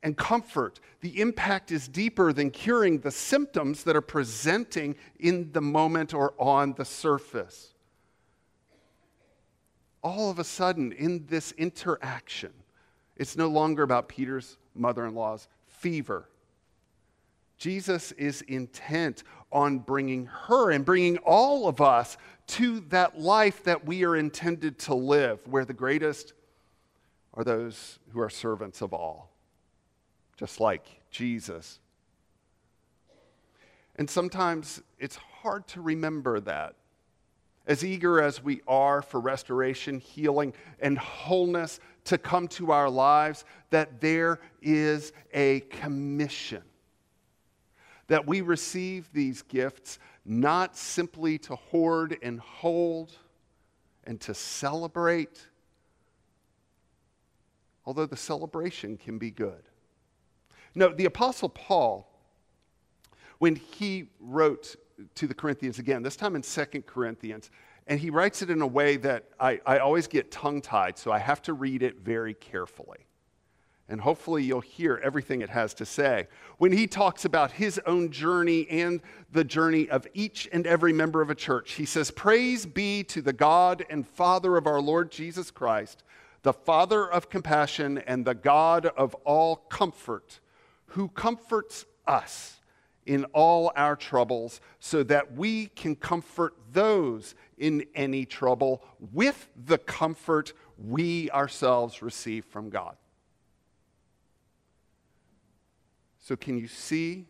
and 0.03 0.17
comfort, 0.17 0.79
the 1.01 1.21
impact 1.21 1.71
is 1.71 1.87
deeper 1.87 2.33
than 2.33 2.49
curing 2.49 2.99
the 2.99 3.11
symptoms 3.11 3.83
that 3.83 3.95
are 3.95 4.01
presenting 4.01 4.95
in 5.19 5.51
the 5.51 5.61
moment 5.61 6.13
or 6.13 6.33
on 6.39 6.73
the 6.73 6.85
surface. 6.85 7.73
All 10.03 10.31
of 10.31 10.39
a 10.39 10.43
sudden, 10.43 10.91
in 10.93 11.27
this 11.27 11.51
interaction, 11.53 12.51
it's 13.15 13.37
no 13.37 13.47
longer 13.47 13.83
about 13.83 14.09
Peter's 14.09 14.57
mother 14.73 15.05
in 15.05 15.13
law's 15.13 15.47
fever. 15.67 16.27
Jesus 17.57 18.11
is 18.13 18.41
intent 18.43 19.23
on 19.51 19.77
bringing 19.77 20.25
her 20.25 20.71
and 20.71 20.83
bringing 20.83 21.19
all 21.19 21.67
of 21.67 21.79
us 21.79 22.17
to 22.47 22.79
that 22.89 23.19
life 23.19 23.63
that 23.65 23.85
we 23.85 24.03
are 24.03 24.15
intended 24.15 24.79
to 24.79 24.95
live, 24.95 25.45
where 25.47 25.65
the 25.65 25.73
greatest 25.73 26.33
are 27.33 27.43
those 27.43 27.99
who 28.11 28.19
are 28.19 28.29
servants 28.29 28.81
of 28.81 28.93
all, 28.93 29.31
just 30.37 30.59
like 30.59 30.85
Jesus. 31.09 31.79
And 33.95 34.09
sometimes 34.09 34.81
it's 34.99 35.15
hard 35.15 35.67
to 35.69 35.81
remember 35.81 36.39
that 36.41 36.75
as 37.67 37.85
eager 37.85 38.21
as 38.21 38.43
we 38.43 38.61
are 38.67 39.01
for 39.01 39.19
restoration, 39.19 39.99
healing, 39.99 40.53
and 40.79 40.97
wholeness 40.97 41.79
to 42.05 42.17
come 42.17 42.47
to 42.47 42.71
our 42.71 42.89
lives, 42.89 43.45
that 43.69 44.01
there 44.01 44.39
is 44.61 45.13
a 45.33 45.59
commission. 45.61 46.63
That 48.07 48.25
we 48.25 48.41
receive 48.41 49.09
these 49.13 49.43
gifts 49.43 49.99
not 50.25 50.75
simply 50.75 51.37
to 51.39 51.55
hoard 51.55 52.17
and 52.21 52.39
hold 52.39 53.15
and 54.05 54.19
to 54.21 54.33
celebrate, 54.33 55.47
although 57.85 58.05
the 58.05 58.17
celebration 58.17 58.97
can 58.97 59.17
be 59.17 59.31
good. 59.31 59.63
No, 60.73 60.89
the 60.89 61.05
Apostle 61.05 61.49
Paul, 61.49 62.07
when 63.39 63.55
he 63.55 64.09
wrote 64.19 64.75
to 65.15 65.27
the 65.27 65.33
Corinthians 65.33 65.79
again, 65.79 66.03
this 66.03 66.15
time 66.15 66.35
in 66.35 66.43
Second 66.43 66.85
Corinthians. 66.85 67.49
And 67.87 67.99
he 67.99 68.09
writes 68.09 68.41
it 68.41 68.49
in 68.49 68.61
a 68.61 68.67
way 68.67 68.97
that 68.97 69.25
I, 69.39 69.59
I 69.65 69.79
always 69.79 70.07
get 70.07 70.31
tongue 70.31 70.61
tied, 70.61 70.97
so 70.97 71.11
I 71.11 71.19
have 71.19 71.41
to 71.43 71.53
read 71.53 71.83
it 71.83 71.99
very 71.99 72.33
carefully. 72.33 73.07
And 73.89 73.99
hopefully, 73.99 74.43
you'll 74.43 74.61
hear 74.61 75.01
everything 75.03 75.41
it 75.41 75.49
has 75.49 75.73
to 75.73 75.85
say. 75.85 76.27
When 76.59 76.71
he 76.71 76.87
talks 76.87 77.25
about 77.25 77.51
his 77.51 77.77
own 77.85 78.09
journey 78.09 78.65
and 78.69 79.01
the 79.33 79.43
journey 79.43 79.89
of 79.89 80.07
each 80.13 80.47
and 80.53 80.65
every 80.65 80.93
member 80.93 81.21
of 81.21 81.29
a 81.29 81.35
church, 81.35 81.73
he 81.73 81.85
says, 81.85 82.09
Praise 82.09 82.65
be 82.65 83.03
to 83.05 83.21
the 83.21 83.33
God 83.33 83.85
and 83.89 84.07
Father 84.07 84.55
of 84.55 84.65
our 84.65 84.79
Lord 84.79 85.11
Jesus 85.11 85.51
Christ, 85.51 86.03
the 86.43 86.53
Father 86.53 87.09
of 87.09 87.29
compassion 87.29 87.97
and 87.99 88.25
the 88.25 88.33
God 88.33 88.85
of 88.85 89.13
all 89.25 89.55
comfort, 89.55 90.39
who 90.87 91.07
comforts 91.09 91.85
us 92.07 92.59
in 93.05 93.25
all 93.25 93.71
our 93.75 93.95
troubles 93.95 94.61
so 94.79 95.03
that 95.03 95.33
we 95.33 95.67
can 95.67 95.95
comfort 95.95 96.55
those 96.71 97.35
in 97.57 97.85
any 97.95 98.25
trouble 98.25 98.83
with 99.11 99.49
the 99.65 99.77
comfort 99.77 100.53
we 100.77 101.29
ourselves 101.31 102.01
receive 102.01 102.45
from 102.45 102.69
God. 102.69 102.95
So, 106.19 106.35
can 106.35 106.57
you 106.57 106.67
see 106.67 107.25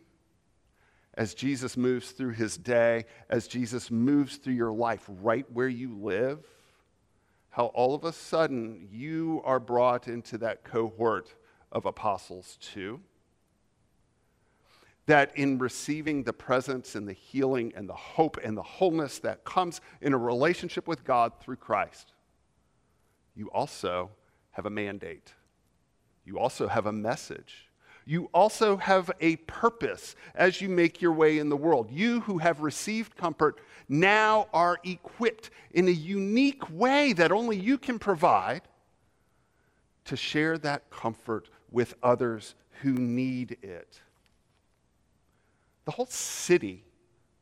as 1.14 1.34
Jesus 1.34 1.76
moves 1.76 2.10
through 2.10 2.32
his 2.32 2.56
day, 2.56 3.04
as 3.28 3.46
Jesus 3.46 3.90
moves 3.90 4.36
through 4.36 4.54
your 4.54 4.72
life 4.72 5.04
right 5.08 5.50
where 5.50 5.68
you 5.68 5.94
live, 5.96 6.40
how 7.52 7.66
all 7.66 7.94
of 7.94 8.04
a 8.04 8.12
sudden 8.12 8.88
you 8.90 9.40
are 9.44 9.60
brought 9.60 10.08
into 10.08 10.36
that 10.38 10.64
cohort 10.64 11.34
of 11.70 11.86
apostles 11.86 12.58
too? 12.60 13.00
that 15.06 15.36
in 15.36 15.58
receiving 15.58 16.22
the 16.22 16.32
presence 16.32 16.94
and 16.94 17.08
the 17.08 17.12
healing 17.12 17.72
and 17.74 17.88
the 17.88 17.94
hope 17.94 18.38
and 18.42 18.56
the 18.56 18.62
wholeness 18.62 19.18
that 19.18 19.44
comes 19.44 19.80
in 20.00 20.12
a 20.12 20.18
relationship 20.18 20.86
with 20.86 21.04
God 21.04 21.32
through 21.40 21.56
Christ, 21.56 22.12
you 23.34 23.50
also 23.50 24.10
have 24.52 24.66
a 24.66 24.70
mandate. 24.70 25.32
You 26.24 26.38
also 26.38 26.68
have 26.68 26.86
a 26.86 26.92
message. 26.92 27.68
You 28.04 28.28
also 28.34 28.76
have 28.76 29.10
a 29.20 29.36
purpose 29.36 30.16
as 30.34 30.60
you 30.60 30.68
make 30.68 31.00
your 31.00 31.12
way 31.12 31.38
in 31.38 31.48
the 31.48 31.56
world. 31.56 31.90
You 31.90 32.20
who 32.20 32.38
have 32.38 32.60
received 32.60 33.16
comfort 33.16 33.60
now 33.88 34.48
are 34.52 34.78
equipped 34.84 35.50
in 35.72 35.88
a 35.88 35.92
unique 35.92 36.68
way 36.70 37.12
that 37.12 37.32
only 37.32 37.56
you 37.56 37.78
can 37.78 37.98
provide 37.98 38.62
to 40.04 40.16
share 40.16 40.58
that 40.58 40.90
comfort 40.90 41.48
with 41.70 41.94
others 42.02 42.54
who 42.80 42.92
need 42.92 43.56
it. 43.62 44.00
The 45.84 45.92
whole 45.92 46.06
city, 46.06 46.84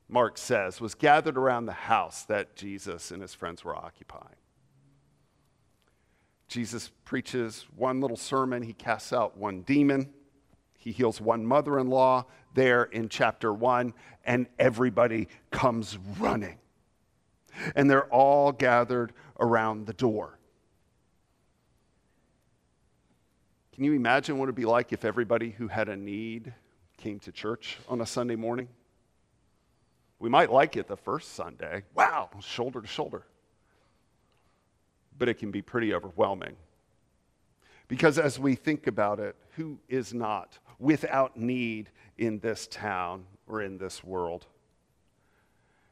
Mark 0.09 0.39
says, 0.39 0.81
was 0.81 0.95
gathered 0.95 1.37
around 1.37 1.67
the 1.67 1.73
house 1.73 2.25
that 2.25 2.57
Jesus 2.57 3.11
and 3.11 3.23
his 3.23 3.35
friends 3.35 3.65
were 3.65 3.77
occupying. 3.77 4.37
Jesus 6.49 6.91
preaches 7.05 7.67
one 7.77 8.01
little 8.01 8.17
sermon, 8.17 8.63
he 8.63 8.73
casts 8.73 9.13
out 9.13 9.37
one 9.37 9.63
demon, 9.63 10.13
he 10.81 10.91
heals 10.91 11.21
one 11.21 11.47
mother 11.47 11.79
in 11.79 11.89
law 11.89 12.27
there 12.55 12.83
in 12.83 13.09
chapter 13.09 13.55
one, 13.55 13.95
and 14.25 14.49
everybody 14.59 15.29
comes 15.53 15.97
running. 16.19 16.59
And 17.77 17.89
they're 17.89 18.07
all 18.07 18.51
gathered 18.51 19.13
around 19.39 19.87
the 19.87 19.93
door. 19.93 20.39
Can 23.75 23.85
you 23.85 23.93
imagine 23.93 24.39
what 24.39 24.47
it'd 24.47 24.57
be 24.57 24.65
like 24.65 24.93
if 24.93 25.05
everybody 25.05 25.51
who 25.51 25.69
had 25.69 25.89
a 25.89 25.97
need 25.97 26.53
came 26.97 27.21
to 27.21 27.31
church 27.31 27.79
on 27.89 28.01
a 28.01 28.07
Sunday 28.07 28.37
morning? 28.37 28.69
We 30.19 30.29
might 30.29 30.51
like 30.51 30.77
it 30.77 30.89
the 30.89 30.97
first 30.97 31.35
Sunday. 31.35 31.85
Wow, 31.95 32.31
shoulder 32.41 32.81
to 32.81 32.89
shoulder 32.89 33.25
but 35.21 35.29
it 35.29 35.35
can 35.35 35.53
be 35.53 35.63
pretty 35.63 35.95
overwhelming. 35.95 36.57
Because 37.91 38.21
as 38.21 38.39
we 38.39 38.55
think 38.55 38.87
about 38.87 39.19
it, 39.19 39.35
who 39.57 39.77
is 39.89 40.15
not 40.15 40.61
without 40.79 41.37
need 41.37 41.91
in 42.19 42.39
this 42.39 42.69
town 42.69 43.25
or 43.49 43.63
in 43.63 43.79
this 43.79 44.05
world? 44.05 44.47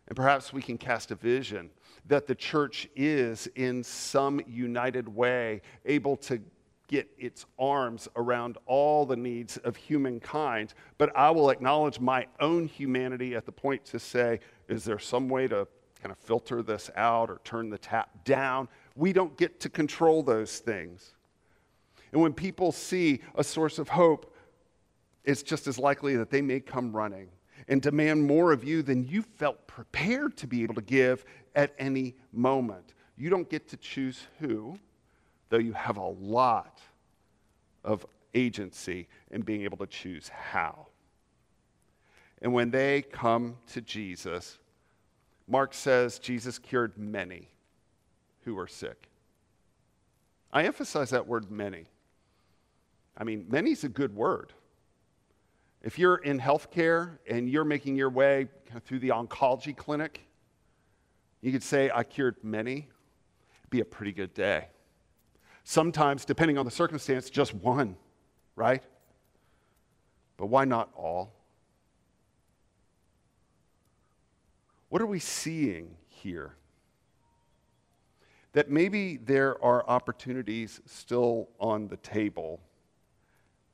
And 0.07 0.15
perhaps 0.15 0.53
we 0.53 0.63
can 0.63 0.79
cast 0.79 1.11
a 1.11 1.17
vision 1.17 1.71
that 2.07 2.29
the 2.29 2.37
church 2.37 2.89
is, 2.95 3.49
in 3.57 3.83
some 3.83 4.41
united 4.47 5.09
way, 5.09 5.61
able 5.87 6.17
to 6.19 6.41
get 6.87 7.11
its 7.19 7.47
arms 7.59 8.07
around 8.15 8.59
all 8.67 9.05
the 9.05 9.17
needs 9.17 9.57
of 9.59 9.75
humankind. 9.75 10.75
But 10.99 11.15
I 11.17 11.33
will 11.33 11.51
acknowledge 11.51 11.99
my 11.99 12.29
own 12.39 12.69
humanity 12.69 13.35
at 13.35 13.45
the 13.45 13.51
point 13.51 13.85
to 13.87 13.99
say, 13.99 14.39
is 14.69 14.85
there 14.85 15.01
some 15.01 15.29
way 15.29 15.49
to 15.49 15.67
kind 16.01 16.13
of 16.13 16.19
filter 16.19 16.63
this 16.63 16.93
out 16.95 17.29
or 17.29 17.41
turn 17.43 17.71
the 17.71 17.77
tap 17.77 18.25
down? 18.25 18.69
we 18.99 19.13
don't 19.13 19.37
get 19.37 19.61
to 19.61 19.69
control 19.69 20.23
those 20.23 20.59
things. 20.59 21.15
And 22.13 22.21
when 22.21 22.33
people 22.33 22.73
see 22.73 23.21
a 23.35 23.45
source 23.45 23.79
of 23.79 23.89
hope, 23.89 24.35
it's 25.25 25.43
just 25.43 25.67
as 25.67 25.79
likely 25.79 26.17
that 26.17 26.31
they 26.31 26.41
may 26.41 26.61
come 26.61 26.95
running 26.95 27.29
and 27.69 27.83
demand 27.83 28.27
more 28.27 28.53
of 28.53 28.65
you 28.65 28.83
than 28.83 29.05
you 29.07 29.23
felt 29.23 29.67
prepared 29.67 30.37
to 30.39 30.47
be 30.47 30.63
able 30.63 30.75
to 30.75 30.83
give 30.83 31.25
at 31.55 31.75
any 31.79 32.15
moment. 32.33 32.95
You 33.17 33.31
don't 33.31 33.49
get 33.49 33.69
to 33.69 33.77
choose 33.77 34.23
who, 34.39 34.79
though 35.51 35.59
you 35.59 35.73
have 35.73 35.97
a 35.97 36.07
lot 36.07 36.81
of 37.85 38.07
agency 38.35 39.09
in 39.31 39.43
being 39.43 39.63
able 39.63 39.79
to 39.79 39.87
choose 39.87 40.29
how. 40.29 40.87
And 42.41 42.53
when 42.53 42.71
they 42.71 43.03
come 43.03 43.57
to 43.69 43.81
Jesus, 43.81 44.59
Mark 45.49 45.75
says 45.75 46.19
Jesus 46.19 46.59
cured 46.59 46.97
many 46.97 47.49
who 48.45 48.55
were 48.55 48.69
sick. 48.69 49.09
I 50.53 50.65
emphasize 50.65 51.11
that 51.11 51.27
word 51.27 51.51
many. 51.51 51.87
I 53.19 53.25
mean, 53.25 53.47
many 53.51 53.73
is 53.73 53.85
a 53.85 53.89
good 53.89 54.15
word. 54.15 54.53
If 55.83 55.99
you're 55.99 56.17
in 56.17 56.39
healthcare 56.39 57.19
and 57.29 57.51
you're 57.51 57.65
making 57.65 57.97
your 57.97 58.11
way 58.11 58.49
through 58.85 59.01
the 59.01 59.11
oncology 59.11 59.77
clinic, 59.77 60.25
you 61.41 61.53
could 61.53 61.63
say, 61.63 61.91
I 61.93 62.05
cured 62.05 62.37
many. 62.43 62.89
It'd 63.61 63.71
be 63.71 63.81
a 63.81 63.85
pretty 63.85 64.13
good 64.13 64.33
day. 64.33 64.69
Sometimes, 65.65 66.25
depending 66.25 66.57
on 66.57 66.65
the 66.65 66.71
circumstance, 66.71 67.29
just 67.29 67.53
one, 67.55 67.97
right? 68.57 68.83
But 70.37 70.47
why 70.47 70.65
not 70.65 70.89
all? 70.97 71.35
What 74.89 75.03
are 75.03 75.07
we 75.07 75.19
seeing 75.19 75.97
here? 76.09 76.55
that 78.53 78.71
maybe 78.71 79.19
there 79.19 79.63
are 79.63 79.87
opportunities 79.89 80.81
still 80.87 81.49
on 81.61 81.87
the 81.89 81.97
table 81.99 82.61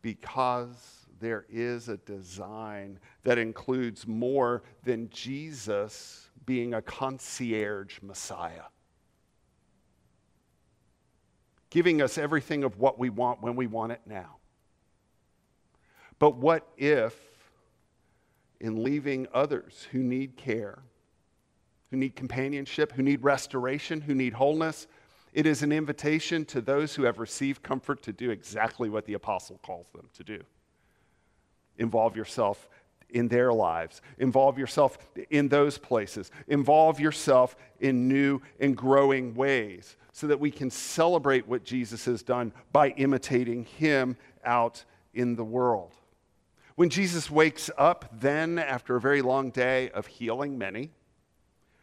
because 0.04 1.06
there 1.18 1.46
is 1.48 1.88
a 1.88 1.96
design 1.96 2.98
that 3.22 3.38
includes 3.38 4.06
more 4.06 4.62
than 4.82 5.08
Jesus 5.08 6.28
being 6.44 6.74
a 6.74 6.82
concierge 6.82 8.00
Messiah. 8.02 8.64
Giving 11.70 12.02
us 12.02 12.18
everything 12.18 12.64
of 12.64 12.78
what 12.78 12.98
we 12.98 13.08
want 13.08 13.42
when 13.42 13.56
we 13.56 13.66
want 13.66 13.92
it 13.92 14.02
now. 14.04 14.36
But 16.18 16.36
what 16.36 16.68
if, 16.76 17.16
in 18.60 18.84
leaving 18.84 19.26
others 19.32 19.88
who 19.90 20.00
need 20.00 20.36
care, 20.36 20.82
who 21.90 21.96
need 21.96 22.14
companionship, 22.14 22.92
who 22.92 23.02
need 23.02 23.24
restoration, 23.24 24.02
who 24.02 24.14
need 24.14 24.34
wholeness. 24.34 24.86
It 25.34 25.46
is 25.46 25.64
an 25.64 25.72
invitation 25.72 26.44
to 26.46 26.60
those 26.60 26.94
who 26.94 27.02
have 27.02 27.18
received 27.18 27.62
comfort 27.62 28.02
to 28.04 28.12
do 28.12 28.30
exactly 28.30 28.88
what 28.88 29.04
the 29.04 29.14
apostle 29.14 29.58
calls 29.62 29.88
them 29.90 30.08
to 30.14 30.22
do. 30.22 30.40
Involve 31.76 32.16
yourself 32.16 32.68
in 33.10 33.26
their 33.26 33.52
lives, 33.52 34.00
involve 34.18 34.58
yourself 34.58 34.96
in 35.30 35.48
those 35.48 35.76
places, 35.76 36.30
involve 36.46 37.00
yourself 37.00 37.56
in 37.80 38.08
new 38.08 38.40
and 38.60 38.76
growing 38.76 39.34
ways 39.34 39.96
so 40.12 40.28
that 40.28 40.38
we 40.38 40.52
can 40.52 40.70
celebrate 40.70 41.48
what 41.48 41.64
Jesus 41.64 42.04
has 42.04 42.22
done 42.22 42.52
by 42.72 42.90
imitating 42.90 43.64
him 43.64 44.16
out 44.44 44.84
in 45.14 45.34
the 45.34 45.44
world. 45.44 45.92
When 46.76 46.90
Jesus 46.90 47.28
wakes 47.28 47.70
up, 47.76 48.08
then 48.12 48.58
after 48.58 48.94
a 48.94 49.00
very 49.00 49.22
long 49.22 49.50
day 49.50 49.90
of 49.90 50.06
healing 50.06 50.56
many, 50.56 50.90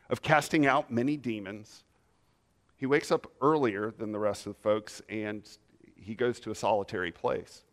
of 0.10 0.22
casting 0.22 0.66
out 0.66 0.90
many 0.90 1.18
demons. 1.18 1.84
He 2.82 2.88
wakes 2.88 3.12
up 3.12 3.32
earlier 3.44 3.94
than 3.96 4.12
the 4.12 4.18
rest 4.18 4.48
of 4.48 4.56
the 4.56 4.60
folks 4.60 5.04
and 5.08 5.48
he 5.96 6.16
goes 6.16 6.40
to 6.40 6.50
a 6.50 6.56
solitary 6.56 7.12
place 7.12 7.64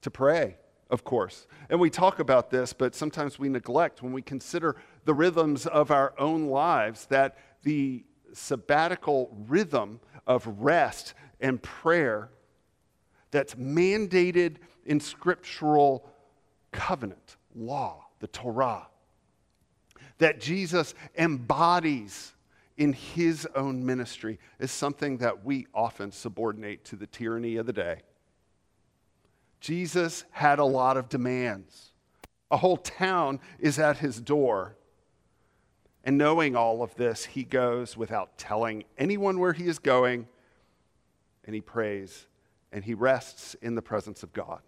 to 0.00 0.10
pray, 0.10 0.56
of 0.90 1.04
course. 1.04 1.46
And 1.70 1.78
we 1.78 1.90
talk 1.90 2.18
about 2.18 2.50
this, 2.50 2.72
but 2.72 2.96
sometimes 2.96 3.38
we 3.38 3.48
neglect 3.48 4.02
when 4.02 4.12
we 4.12 4.20
consider 4.20 4.74
the 5.04 5.14
rhythms 5.14 5.64
of 5.64 5.92
our 5.92 6.12
own 6.18 6.46
lives 6.46 7.06
that 7.06 7.38
the 7.62 8.04
sabbatical 8.32 9.30
rhythm 9.46 10.00
of 10.26 10.44
rest 10.58 11.14
and 11.40 11.62
prayer 11.62 12.30
that's 13.30 13.54
mandated 13.54 14.56
in 14.84 14.98
scriptural 14.98 16.04
covenant 16.72 17.36
law, 17.54 18.06
the 18.18 18.26
Torah, 18.26 18.88
that 20.18 20.40
Jesus 20.40 20.94
embodies 21.16 22.34
in 22.78 22.94
his 22.94 23.46
own 23.54 23.84
ministry 23.84 24.38
is 24.58 24.70
something 24.70 25.18
that 25.18 25.44
we 25.44 25.66
often 25.74 26.10
subordinate 26.10 26.84
to 26.86 26.96
the 26.96 27.06
tyranny 27.06 27.56
of 27.56 27.66
the 27.66 27.72
day. 27.72 28.00
Jesus 29.60 30.24
had 30.30 30.58
a 30.58 30.64
lot 30.64 30.96
of 30.96 31.08
demands. 31.08 31.92
A 32.50 32.56
whole 32.56 32.78
town 32.78 33.40
is 33.58 33.78
at 33.78 33.98
his 33.98 34.20
door. 34.20 34.76
And 36.04 36.16
knowing 36.16 36.56
all 36.56 36.82
of 36.82 36.94
this, 36.94 37.26
he 37.26 37.42
goes 37.42 37.96
without 37.96 38.38
telling 38.38 38.84
anyone 38.96 39.40
where 39.40 39.52
he 39.52 39.66
is 39.66 39.78
going, 39.78 40.28
and 41.44 41.54
he 41.54 41.60
prays, 41.60 42.26
and 42.72 42.84
he 42.84 42.94
rests 42.94 43.54
in 43.60 43.74
the 43.74 43.82
presence 43.82 44.22
of 44.22 44.32
God. 44.32 44.60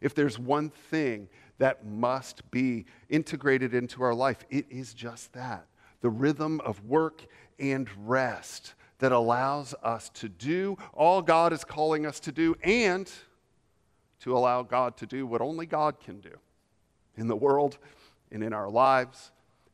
If 0.00 0.14
there's 0.14 0.38
one 0.38 0.68
thing 0.68 1.28
that 1.62 1.86
must 1.86 2.50
be 2.50 2.86
integrated 3.08 3.72
into 3.72 4.02
our 4.02 4.14
life. 4.14 4.44
It 4.50 4.66
is 4.68 4.92
just 4.94 5.32
that 5.34 5.66
the 6.02 6.10
rhythm 6.10 6.60
of 6.60 6.84
work 6.84 7.24
and 7.58 7.88
rest 8.04 8.74
that 8.98 9.10
allows 9.10 9.74
us 9.82 10.10
to 10.10 10.28
do 10.28 10.76
all 10.92 11.22
God 11.22 11.52
is 11.52 11.64
calling 11.64 12.06
us 12.06 12.20
to 12.20 12.32
do 12.32 12.54
and 12.62 13.10
to 14.20 14.36
allow 14.36 14.62
God 14.62 14.96
to 14.98 15.06
do 15.06 15.26
what 15.26 15.40
only 15.40 15.66
God 15.66 15.98
can 15.98 16.20
do 16.20 16.34
in 17.16 17.26
the 17.26 17.36
world 17.36 17.78
and 18.30 18.42
in 18.42 18.52
our 18.52 18.70
lives, 18.70 19.32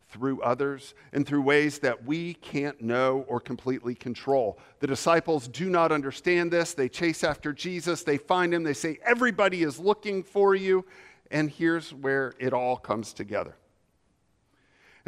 through 0.08 0.40
others, 0.40 0.94
and 1.12 1.26
through 1.26 1.42
ways 1.42 1.78
that 1.80 2.04
we 2.06 2.32
can't 2.34 2.80
know 2.80 3.26
or 3.28 3.40
completely 3.40 3.94
control. 3.94 4.58
The 4.80 4.86
disciples 4.86 5.46
do 5.48 5.68
not 5.68 5.92
understand 5.92 6.50
this. 6.50 6.72
They 6.72 6.88
chase 6.88 7.22
after 7.22 7.52
Jesus, 7.52 8.04
they 8.04 8.16
find 8.16 8.54
him, 8.54 8.62
they 8.62 8.72
say, 8.72 8.98
Everybody 9.04 9.62
is 9.62 9.78
looking 9.78 10.22
for 10.22 10.54
you. 10.54 10.86
And 11.30 11.50
here's 11.50 11.92
where 11.92 12.32
it 12.38 12.54
all 12.54 12.78
comes 12.78 13.12
together. 13.12 13.54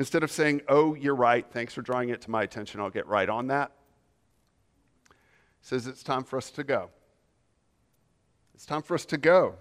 Instead 0.00 0.22
of 0.22 0.32
saying, 0.32 0.62
oh, 0.66 0.94
you're 0.94 1.14
right, 1.14 1.44
thanks 1.52 1.74
for 1.74 1.82
drawing 1.82 2.08
it 2.08 2.22
to 2.22 2.30
my 2.30 2.42
attention, 2.42 2.80
I'll 2.80 2.88
get 2.88 3.06
right 3.06 3.28
on 3.28 3.48
that, 3.48 3.70
says 5.60 5.86
it's 5.86 6.02
time 6.02 6.24
for 6.24 6.38
us 6.38 6.50
to 6.52 6.64
go. 6.64 6.88
It's 8.54 8.64
time 8.64 8.80
for 8.80 8.94
us 8.94 9.04
to 9.04 9.18
go 9.18 9.56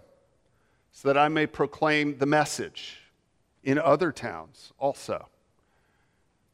so 0.94 1.10
that 1.10 1.18
I 1.18 1.28
may 1.28 1.46
proclaim 1.46 2.20
the 2.20 2.26
message 2.26 3.00
in 3.66 3.78
other 3.78 4.14
towns 4.14 4.72
also, 4.80 5.28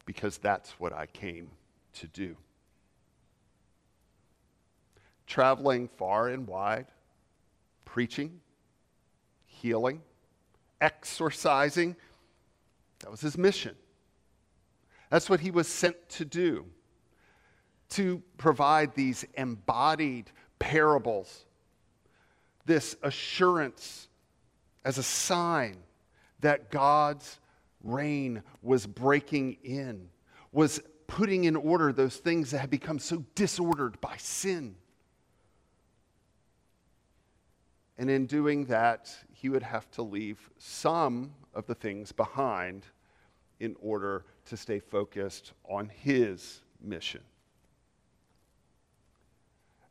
because 0.08 0.40
that's 0.40 0.72
what 0.80 0.92
I 0.92 1.06
came 1.06 1.52
to 1.94 2.08
do. 2.08 2.36
Traveling 5.28 5.90
far 5.90 6.30
and 6.30 6.48
wide, 6.48 6.88
preaching, 7.86 8.40
healing, 9.46 10.02
exorcising, 10.82 11.96
that 13.06 13.12
was 13.12 13.22
his 13.22 13.38
mission. 13.38 13.76
That's 15.12 15.30
what 15.30 15.40
he 15.40 15.52
was 15.52 15.68
sent 15.68 16.10
to 16.10 16.26
do 16.26 16.66
to 17.90 18.24
provide 18.38 18.96
these 18.96 19.24
embodied 19.36 20.32
parables, 20.58 21.46
this 22.66 22.96
assurance 23.04 24.08
as 24.84 24.98
a 24.98 25.04
sign 25.04 25.78
that 26.40 26.72
God's 26.72 27.40
reign 27.84 28.42
was 28.64 28.88
breaking 28.88 29.58
in, 29.64 30.10
was 30.52 30.82
putting 31.06 31.44
in 31.44 31.56
order 31.56 31.94
those 31.94 32.16
things 32.16 32.50
that 32.50 32.58
had 32.58 32.72
become 32.72 32.98
so 32.98 33.24
disordered 33.36 34.02
by 34.02 34.18
sin. 34.18 34.74
And 38.00 38.10
in 38.10 38.26
doing 38.26 38.66
that, 38.66 39.16
he 39.32 39.48
would 39.48 39.62
have 39.62 39.92
to 39.92 40.02
leave 40.02 40.50
some 40.58 41.36
of 41.54 41.68
the 41.68 41.76
things 41.76 42.12
behind 42.12 42.88
in 43.66 43.76
order 43.82 44.24
to 44.46 44.56
stay 44.56 44.80
focused 44.80 45.52
on 45.68 45.90
his 45.90 46.62
mission. 46.82 47.22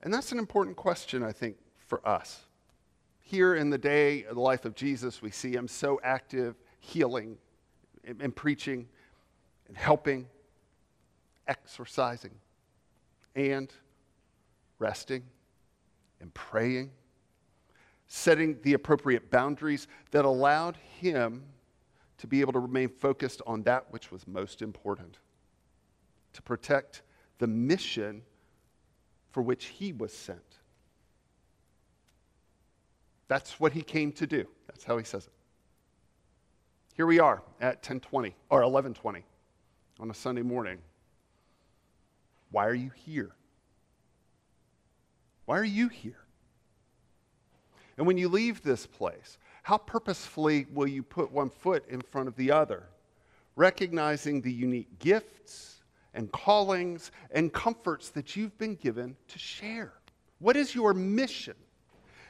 And 0.03 0.15
that's 0.15 0.33
an 0.33 0.39
important 0.39 0.77
question, 0.77 1.23
I 1.23 1.33
think, 1.33 1.57
for 1.87 2.07
us. 2.07 2.41
Here 3.21 3.55
in 3.55 3.71
the 3.71 3.79
day 3.79 4.25
of 4.25 4.37
the 4.37 4.41
life 4.41 4.65
of 4.65 4.75
Jesus, 4.75 5.21
we 5.21 5.31
see 5.31 5.53
him 5.53 5.67
so 5.67 6.01
active, 6.05 6.57
healing 6.79 7.37
and, 8.05 8.37
preaching 8.37 8.87
and 9.67 9.77
helping, 9.77 10.29
exorcising, 11.49 12.35
and 13.35 13.73
resting 14.79 15.25
and 16.21 16.33
praying, 16.35 16.91
setting 18.07 18.59
the 18.63 18.75
appropriate 18.75 19.31
boundaries 19.31 19.89
that 20.11 20.27
allowed 20.27 20.77
him 21.01 21.45
to 22.19 22.27
be 22.27 22.41
able 22.41 22.53
to 22.53 22.61
remain 22.61 22.89
focused 22.89 23.43
on 23.47 23.63
that 23.65 23.87
which 23.91 24.11
was 24.11 24.27
most 24.27 24.63
important, 24.63 25.19
to 26.33 26.43
protect 26.43 27.03
the 27.39 27.47
mission 27.47 28.23
for 29.31 29.43
which 29.43 29.67
he 29.67 29.93
was 29.93 30.13
sent. 30.13 30.59
That's 33.27 33.59
what 33.59 33.73
he 33.73 33.83
came 33.83 34.13
to 34.13 34.27
do. 34.27 34.47
That's 34.67 34.85
how 34.85 34.97
he 34.99 35.05
says 35.05 35.27
it. 35.27 35.33
Here 36.95 37.07
we 37.07 37.19
are 37.19 37.43
at 37.61 37.77
1020 37.77 38.37
or 38.51 38.59
1120 38.59 39.25
on 39.99 40.11
a 40.11 40.15
Sunday 40.15 40.43
morning. 40.43 40.79
Why 42.51 42.67
are 42.67 42.75
you 42.75 42.93
here? 42.95 43.33
Why 45.45 45.59
are 45.59 45.65
you 45.65 45.89
here? 45.89 46.21
And 47.97 48.07
when 48.07 48.19
you 48.19 48.29
leave 48.29 48.63
this 48.63 48.87
place, 48.87 49.39
how 49.65 49.79
purposefully 49.79 50.67
will 50.75 50.87
you 50.87 51.03
put 51.03 51.33
one 51.33 51.49
foot 51.49 51.89
in 51.89 52.03
front 52.03 52.29
of 52.29 52.37
the 52.37 52.51
other, 52.51 52.87
recognizing 53.57 54.43
the 54.43 54.53
unique 54.53 54.99
gifts 54.99 55.83
and 56.13 56.31
callings 56.31 57.11
and 57.31 57.51
comforts 57.51 58.11
that 58.11 58.37
you've 58.37 58.57
been 58.59 58.75
given 58.75 59.17
to 59.27 59.39
share? 59.39 59.95
What 60.39 60.55
is 60.55 60.75
your 60.75 60.93
mission? 60.93 61.55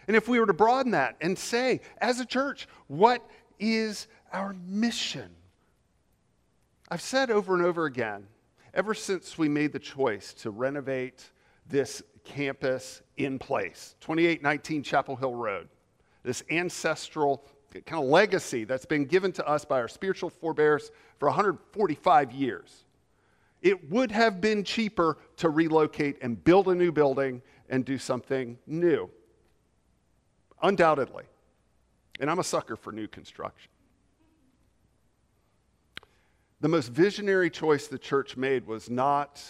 And 0.07 0.17
if 0.17 0.29
we 0.29 0.39
were 0.39 0.47
to 0.47 0.53
broaden 0.53 0.93
that 0.93 1.17
and 1.21 1.37
say, 1.37 1.81
as 1.99 2.21
a 2.21 2.25
church, 2.25 2.69
what 2.87 3.29
is 3.59 4.07
our 4.33 4.55
mission? 4.69 5.35
I've 6.89 7.03
said 7.03 7.33
over 7.33 7.57
and 7.57 7.65
over 7.65 7.87
again, 7.87 8.29
ever 8.75 8.95
since 8.95 9.37
we 9.37 9.49
made 9.49 9.73
the 9.73 9.81
choice 9.81 10.35
to 10.35 10.51
renovate 10.51 11.31
this 11.69 12.01
campus 12.23 13.03
in 13.17 13.41
place, 13.41 13.97
2819 14.03 14.85
Chapel 14.85 15.17
Hill 15.17 15.35
Road, 15.35 15.69
this 16.25 16.43
ancestral 16.51 17.45
kind 17.87 18.03
of 18.03 18.09
legacy 18.09 18.65
that's 18.65 18.87
been 18.87 19.05
given 19.05 19.33
to 19.33 19.47
us 19.47 19.65
by 19.65 19.81
our 19.81 19.89
spiritual 19.89 20.31
forebears 20.31 20.91
for 21.19 21.29
145 21.29 22.33
years. 22.33 22.85
It 23.63 23.91
would 23.91 24.11
have 24.11 24.41
been 24.41 24.65
cheaper 24.65 25.19
to 25.39 25.49
relocate 25.49 26.19
and 26.23 26.43
build 26.43 26.69
a 26.69 26.75
new 26.75 26.93
building 26.93 27.43
and 27.69 27.85
do 27.85 27.99
something 27.99 28.59
new. 28.67 29.11
Undoubtedly. 30.63 31.25
And 32.21 32.31
I'm 32.31 32.39
a 32.39 32.45
sucker 32.45 32.77
for 32.77 32.93
new 32.93 33.09
construction. 33.09 33.71
The 36.61 36.69
most 36.69 36.91
visionary 36.91 37.51
choice 37.51 37.89
the 37.89 37.99
church 37.99 38.37
made 38.37 38.67
was 38.67 38.89
not 38.89 39.43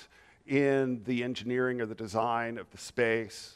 in 0.46 1.02
the 1.04 1.22
engineering 1.22 1.80
or 1.80 1.86
the 1.86 1.94
design 1.94 2.58
of 2.58 2.70
the 2.70 2.78
space 2.78 3.54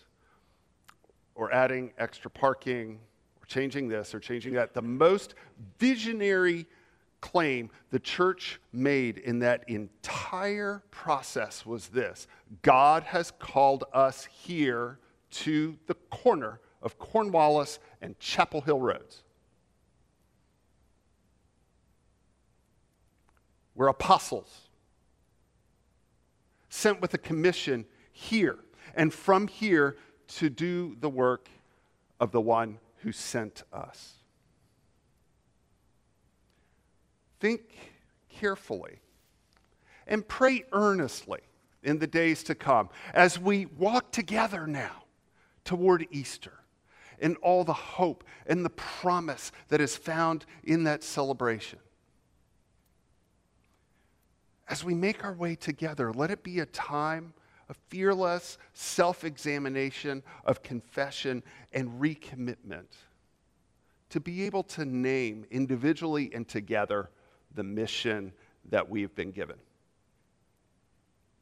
or 1.35 1.53
adding 1.53 1.93
extra 1.99 2.31
parking 2.31 3.01
changing 3.49 3.89
this 3.89 4.15
or 4.15 4.21
changing 4.21 4.55
that. 4.55 4.75
The 4.75 4.83
most 4.83 5.35
visionary 5.79 6.67
claim 7.21 7.71
the 7.91 7.99
church 7.99 8.61
made 8.73 9.19
in 9.19 9.41
that 9.41 9.69
entire 9.69 10.85
process 10.91 11.67
was 11.67 11.89
this 11.89 12.29
God 12.63 13.03
has 13.05 13.33
called 13.33 13.85
us 13.93 14.27
here 14.27 15.01
to 15.31 15.77
the 15.87 15.95
corner 15.95 16.61
of 16.81 16.99
Cornwallis 16.99 17.81
and 18.01 18.17
Chapel 18.21 18.61
Hill 18.61 18.79
Roads. 18.79 19.25
We're 23.75 23.89
apostles 23.89 24.69
sent 26.69 27.01
with 27.01 27.15
a 27.15 27.19
commission 27.19 27.85
here 28.13 28.59
and 28.95 29.13
from 29.13 29.49
here 29.49 29.97
to 30.27 30.51
do 30.51 30.97
the 31.01 31.09
work 31.09 31.49
of 32.21 32.31
the 32.33 32.41
one 32.41 32.79
who 33.03 33.13
sent 33.13 33.63
us. 33.73 34.15
Think 37.41 37.63
carefully 38.29 39.01
and 40.07 40.27
pray 40.27 40.65
earnestly 40.73 41.41
in 41.83 41.99
the 41.99 42.07
days 42.07 42.43
to 42.45 42.55
come 42.55 42.89
as 43.15 43.39
we 43.39 43.67
walk 43.67 44.11
together 44.11 44.67
now 44.67 45.05
toward 45.65 46.07
Easter 46.11 46.53
and 47.21 47.37
all 47.43 47.65
the 47.65 47.73
hope 47.73 48.25
and 48.47 48.65
the 48.65 48.71
promise 48.71 49.53
that 49.69 49.81
is 49.81 49.97
found 49.97 50.47
in 50.65 50.85
that 50.85 51.03
celebration. 51.03 51.79
As 54.69 54.85
we 54.85 54.95
make 54.95 55.25
our 55.25 55.33
way 55.33 55.55
together, 55.55 56.13
let 56.13 56.31
it 56.31 56.43
be 56.43 56.61
a 56.61 56.67
time 56.67 57.33
of 57.69 57.77
fearless 57.89 58.59
self 58.73 59.25
examination, 59.25 60.23
of 60.45 60.63
confession, 60.63 61.43
and 61.73 62.01
recommitment 62.01 62.87
to 64.11 64.21
be 64.21 64.45
able 64.45 64.63
to 64.63 64.85
name 64.85 65.45
individually 65.51 66.31
and 66.33 66.49
together 66.49 67.11
the 67.55 67.63
mission 67.63 68.33
that 68.71 68.89
we've 68.89 69.15
been 69.15 69.31
given. 69.31 69.57